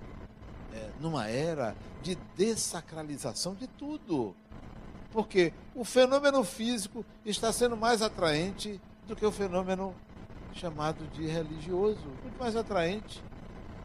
é, 0.73 0.91
numa 1.01 1.29
era 1.29 1.77
de 2.03 2.17
dessacralização 2.37 3.55
de 3.55 3.67
tudo. 3.67 4.35
Porque 5.11 5.53
o 5.75 5.85
fenômeno 5.85 6.43
físico 6.43 7.05
está 7.25 7.53
sendo 7.53 7.77
mais 7.77 8.01
atraente 8.01 8.81
do 9.07 9.15
que 9.15 9.27
o 9.27 9.33
fenômeno 9.33 9.95
chamado 10.55 11.07
de 11.13 11.27
religioso, 11.27 12.07
muito 12.23 12.39
mais 12.39 12.57
atraente. 12.57 13.23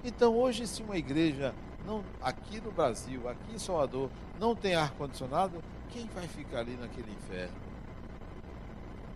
Então, 0.04 0.36
hoje, 0.36 0.68
se 0.68 0.82
uma 0.82 0.98
igreja 0.98 1.54
não 1.86 2.04
aqui 2.22 2.60
no 2.62 2.72
Brasil, 2.72 3.28
aqui 3.28 3.56
em 3.56 3.60
Salvador, 3.60 4.10
não 4.40 4.56
tem 4.56 4.76
ar 4.76 4.92
condicionado, 4.92 5.64
quem 5.90 6.06
vai 6.08 6.28
ficar 6.28 6.60
ali 6.60 6.76
naquele 6.76 7.12
inferno? 7.12 7.56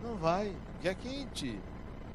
Não 0.02 0.16
vai, 0.16 0.54
que 0.80 0.88
é 0.88 0.94
quente. 0.94 1.58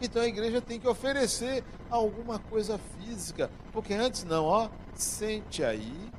Então 0.02 0.22
a 0.22 0.28
igreja 0.28 0.62
tem 0.62 0.80
que 0.80 0.88
oferecer 0.88 1.64
alguma 1.90 2.38
coisa 2.38 2.78
física, 2.78 3.50
porque 3.72 3.94
antes 3.94 4.24
não, 4.24 4.46
ó, 4.46 4.70
sente 4.94 5.64
aí 5.64 6.12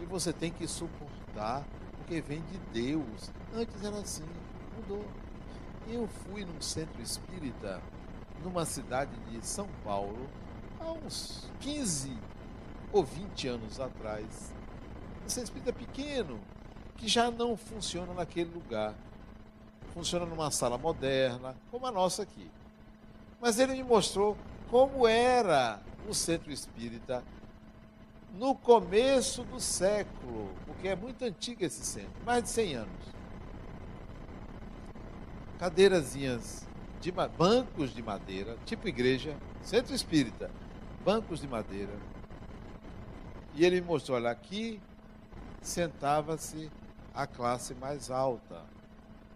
e 0.00 0.04
você 0.04 0.32
tem 0.32 0.52
que 0.52 0.66
suportar 0.66 1.64
porque 2.08 2.22
vem 2.22 2.40
de 2.40 2.58
Deus. 2.72 3.30
Antes 3.54 3.84
era 3.84 3.98
assim, 3.98 4.24
mudou. 4.76 5.04
Eu 5.86 6.08
fui 6.08 6.42
num 6.44 6.60
centro 6.60 7.02
espírita, 7.02 7.82
numa 8.42 8.64
cidade 8.64 9.14
de 9.30 9.46
São 9.46 9.68
Paulo, 9.84 10.28
há 10.80 10.90
uns 10.90 11.50
15 11.60 12.16
ou 12.90 13.04
20 13.04 13.48
anos 13.48 13.78
atrás. 13.78 14.54
Um 15.24 15.28
centro 15.28 15.44
espírita 15.44 15.72
pequeno, 15.72 16.40
que 16.96 17.06
já 17.06 17.30
não 17.30 17.56
funciona 17.56 18.14
naquele 18.14 18.52
lugar. 18.54 18.94
Funciona 19.92 20.24
numa 20.24 20.50
sala 20.50 20.78
moderna, 20.78 21.54
como 21.70 21.86
a 21.86 21.92
nossa 21.92 22.22
aqui. 22.22 22.50
Mas 23.40 23.58
ele 23.58 23.74
me 23.74 23.82
mostrou 23.82 24.36
como 24.70 25.06
era 25.06 25.80
o 26.08 26.14
centro 26.14 26.50
espírita 26.50 27.22
no 28.34 28.54
começo 28.54 29.42
do 29.44 29.60
século, 29.60 30.50
porque 30.66 30.88
é 30.88 30.96
muito 30.96 31.24
antigo 31.24 31.64
esse 31.64 31.84
centro, 31.84 32.12
mais 32.24 32.42
de 32.42 32.50
100 32.50 32.74
anos. 32.74 33.08
Cadeirazinhas 35.58 36.66
de 37.00 37.10
bancos 37.10 37.94
de 37.94 38.02
madeira, 38.02 38.56
tipo 38.64 38.88
igreja, 38.88 39.36
centro 39.62 39.94
espírita, 39.94 40.50
bancos 41.04 41.40
de 41.40 41.48
madeira. 41.48 41.94
E 43.54 43.64
ele 43.64 43.80
me 43.80 43.86
mostrou, 43.86 44.16
olha, 44.16 44.30
aqui 44.30 44.80
sentava-se 45.60 46.70
a 47.14 47.26
classe 47.26 47.74
mais 47.74 48.10
alta. 48.10 48.62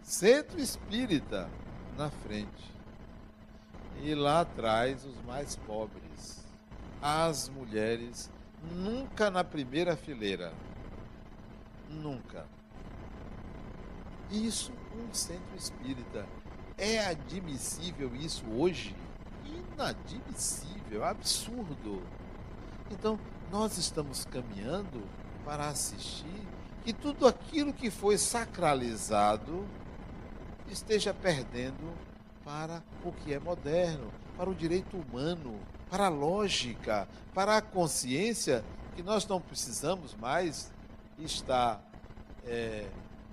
Centro 0.02 0.60
espírita 0.60 1.48
na 1.96 2.10
frente. 2.10 2.72
E 4.02 4.16
lá 4.16 4.40
atrás 4.40 5.04
os 5.04 5.16
mais 5.22 5.54
pobres. 5.54 6.44
As 7.00 7.48
mulheres 7.48 8.28
nunca 8.74 9.30
na 9.30 9.44
primeira 9.44 9.96
fileira. 9.96 10.52
Nunca. 11.88 12.44
Isso 14.28 14.72
um 14.92 15.14
centro 15.14 15.56
espírita. 15.56 16.26
É 16.76 16.98
admissível 16.98 18.12
isso 18.16 18.44
hoje? 18.50 18.92
Inadmissível, 19.46 21.04
absurdo. 21.04 22.02
Então, 22.90 23.16
nós 23.52 23.78
estamos 23.78 24.24
caminhando 24.24 25.00
para 25.44 25.68
assistir 25.68 26.42
que 26.84 26.92
tudo 26.92 27.24
aquilo 27.24 27.72
que 27.72 27.88
foi 27.88 28.18
sacralizado 28.18 29.64
esteja 30.68 31.14
perdendo 31.14 31.92
para 32.44 32.82
o 33.04 33.12
que 33.12 33.32
é 33.32 33.38
moderno, 33.38 34.10
para 34.36 34.50
o 34.50 34.54
direito 34.54 34.96
humano, 34.96 35.58
para 35.90 36.06
a 36.06 36.08
lógica, 36.08 37.08
para 37.34 37.56
a 37.56 37.62
consciência, 37.62 38.64
que 38.94 39.02
nós 39.02 39.26
não 39.26 39.40
precisamos 39.40 40.14
mais 40.14 40.70
estar 41.18 41.82
é, 42.44 42.86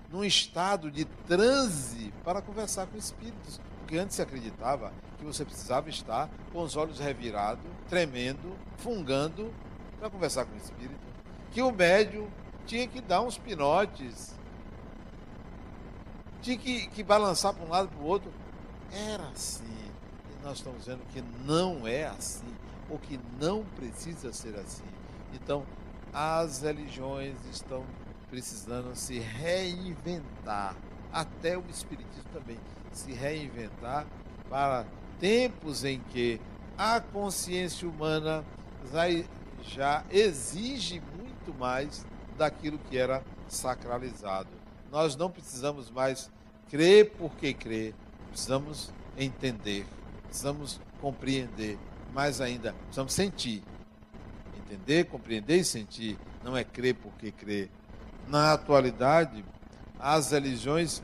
num 0.09 0.23
estado 0.23 0.91
de 0.91 1.05
transe 1.05 2.13
para 2.23 2.41
conversar 2.41 2.87
com 2.87 2.97
espíritos. 2.97 3.59
Porque 3.79 3.97
antes 3.97 4.15
se 4.15 4.21
acreditava 4.21 4.91
que 5.17 5.25
você 5.25 5.43
precisava 5.43 5.89
estar 5.89 6.29
com 6.53 6.61
os 6.61 6.75
olhos 6.75 6.99
revirados, 6.99 7.63
tremendo, 7.89 8.55
fungando, 8.77 9.53
para 9.99 10.09
conversar 10.09 10.45
com 10.45 10.53
o 10.53 10.57
espírito. 10.57 10.99
Que 11.51 11.61
o 11.61 11.71
médium 11.71 12.27
tinha 12.65 12.87
que 12.87 13.01
dar 13.01 13.21
uns 13.21 13.37
pinotes, 13.37 14.33
tinha 16.41 16.57
que, 16.57 16.87
que 16.87 17.03
balançar 17.03 17.53
para 17.53 17.65
um 17.65 17.69
lado 17.69 17.89
para 17.89 17.99
o 17.99 18.05
outro. 18.05 18.31
Era 18.91 19.27
assim 19.29 19.79
nós 20.43 20.57
estamos 20.57 20.85
vendo 20.85 21.01
que 21.11 21.23
não 21.45 21.87
é 21.87 22.05
assim, 22.05 22.47
ou 22.89 22.97
que 22.97 23.19
não 23.39 23.63
precisa 23.75 24.31
ser 24.31 24.55
assim. 24.55 24.83
Então, 25.33 25.65
as 26.13 26.61
religiões 26.61 27.35
estão 27.51 27.85
precisando 28.29 28.95
se 28.95 29.19
reinventar, 29.19 30.75
até 31.11 31.57
o 31.57 31.63
Espiritismo 31.69 32.29
também. 32.33 32.57
se 32.91 33.13
reinventar 33.13 34.07
para 34.49 34.83
tempos 35.19 35.85
em 35.85 35.99
que 35.99 36.41
a 36.75 36.99
consciência 36.99 37.87
humana 37.87 38.43
já 39.61 40.03
exige 40.09 40.99
muito 41.15 41.53
mais 41.59 42.03
daquilo 42.35 42.79
que 42.79 42.97
era 42.97 43.23
sacralizado. 43.47 44.49
Nós 44.91 45.15
não 45.15 45.29
precisamos 45.29 45.91
mais 45.91 46.31
crer 46.67 47.11
porque 47.11 47.53
crer, 47.53 47.93
precisamos 48.29 48.91
entender, 49.17 49.85
precisamos 50.23 50.79
compreender, 51.01 51.77
mais 52.13 52.41
ainda, 52.41 52.73
precisamos 52.73 53.13
sentir. 53.13 53.63
Entender, 54.57 55.05
compreender 55.05 55.57
e 55.57 55.63
sentir, 55.63 56.17
não 56.43 56.55
é 56.55 56.63
crer 56.63 56.95
porque 56.95 57.31
crer. 57.31 57.69
Na 58.27 58.53
atualidade, 58.53 59.43
as 59.99 60.31
religiões 60.31 61.01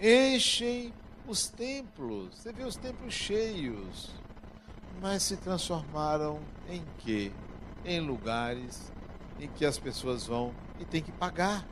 enchem 0.00 0.92
os 1.26 1.48
templos. 1.48 2.36
Você 2.36 2.52
vê 2.52 2.64
os 2.64 2.76
templos 2.76 3.12
cheios, 3.12 4.10
mas 5.00 5.24
se 5.24 5.36
transformaram 5.36 6.40
em 6.68 6.84
quê? 6.98 7.32
Em 7.84 8.00
lugares 8.00 8.92
em 9.38 9.48
que 9.48 9.64
as 9.64 9.78
pessoas 9.78 10.26
vão 10.26 10.54
e 10.78 10.84
têm 10.84 11.02
que 11.02 11.12
pagar, 11.12 11.66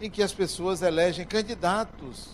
em 0.00 0.10
que 0.10 0.22
as 0.22 0.32
pessoas 0.32 0.82
elegem 0.82 1.26
candidatos. 1.26 2.30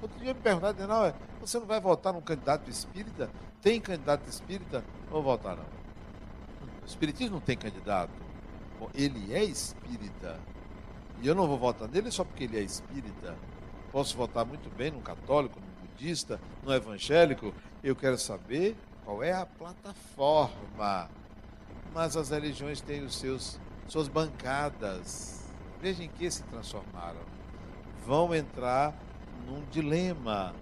Outro 0.00 0.18
dia 0.20 0.32
me 0.32 0.40
perguntaram, 0.40 0.86
não, 0.86 1.14
você 1.40 1.58
não 1.58 1.66
vai 1.66 1.80
votar 1.80 2.12
num 2.12 2.20
candidato 2.20 2.70
espírita? 2.70 3.30
Tem 3.60 3.80
candidato 3.80 4.28
espírita? 4.28 4.84
Vou 5.10 5.22
votar 5.22 5.56
não. 5.56 5.64
O 6.82 6.86
espiritismo 6.86 7.34
não 7.34 7.40
tem 7.40 7.56
candidato. 7.56 8.12
Ele 8.94 9.34
é 9.34 9.42
espírita. 9.42 10.38
E 11.20 11.26
eu 11.26 11.34
não 11.34 11.48
vou 11.48 11.58
votar 11.58 11.88
nele 11.88 12.10
só 12.10 12.24
porque 12.24 12.44
ele 12.44 12.58
é 12.58 12.62
espírita. 12.62 13.36
Posso 13.90 14.16
votar 14.16 14.44
muito 14.44 14.70
bem 14.76 14.90
num 14.90 15.00
católico, 15.00 15.58
num 15.58 15.86
budista, 15.86 16.40
num 16.62 16.72
evangélico. 16.72 17.52
Eu 17.82 17.96
quero 17.96 18.16
saber 18.16 18.76
qual 19.04 19.22
é 19.22 19.32
a 19.32 19.44
plataforma. 19.44 21.10
Mas 21.92 22.16
as 22.16 22.30
religiões 22.30 22.80
têm 22.80 23.02
os 23.02 23.16
seus 23.16 23.58
suas 23.88 24.06
bancadas. 24.06 25.48
Veja 25.80 26.04
em 26.04 26.08
que 26.08 26.30
se 26.30 26.42
transformaram. 26.44 27.20
Vão 28.06 28.34
entrar 28.34 28.94
num 29.46 29.62
dilema, 29.70 30.54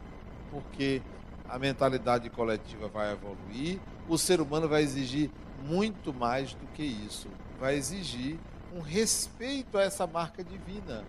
porque 0.51 1.03
a 1.49 1.59
mentalidade 1.59 2.29
coletiva 2.31 2.89
vai 2.89 3.12
evoluir, 3.12 3.79
o 4.09 4.18
ser 4.18 4.41
humano 4.41 4.68
vai 4.68 4.83
exigir 4.83 5.31
muito 5.64 6.12
mais 6.12 6.55
do 6.55 6.66
que 6.68 6.83
isso. 6.83 7.29
Vai 7.59 7.77
exigir 7.77 8.39
um 8.74 8.81
respeito 8.81 9.79
a 9.79 9.83
essa 9.83 10.07
marca 10.07 10.45
divina. 10.45 11.05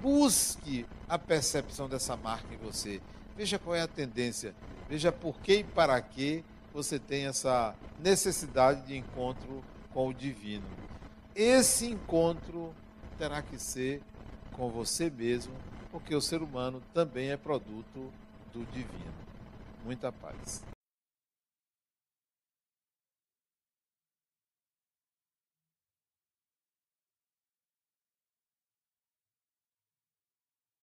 Busque 0.00 0.86
a 1.08 1.18
percepção 1.18 1.88
dessa 1.88 2.16
marca 2.16 2.52
em 2.52 2.58
você. 2.58 3.00
Veja 3.36 3.58
qual 3.58 3.74
é 3.74 3.82
a 3.82 3.88
tendência. 3.88 4.54
Veja 4.88 5.10
por 5.10 5.40
que 5.40 5.56
e 5.56 5.64
para 5.64 6.00
que 6.00 6.44
você 6.72 6.98
tem 6.98 7.26
essa 7.26 7.74
necessidade 8.00 8.82
de 8.86 8.96
encontro 8.96 9.62
com 9.92 10.08
o 10.08 10.14
divino. 10.14 10.66
Esse 11.34 11.86
encontro 11.86 12.74
terá 13.16 13.40
que 13.42 13.58
ser 13.58 14.02
com 14.52 14.68
você 14.68 15.10
mesmo, 15.10 15.54
porque 15.94 16.12
o 16.12 16.20
ser 16.20 16.42
humano 16.42 16.82
também 16.92 17.30
é 17.30 17.36
produto 17.36 18.10
do 18.52 18.64
divino. 18.72 19.14
Muita 19.84 20.10
paz. 20.10 20.64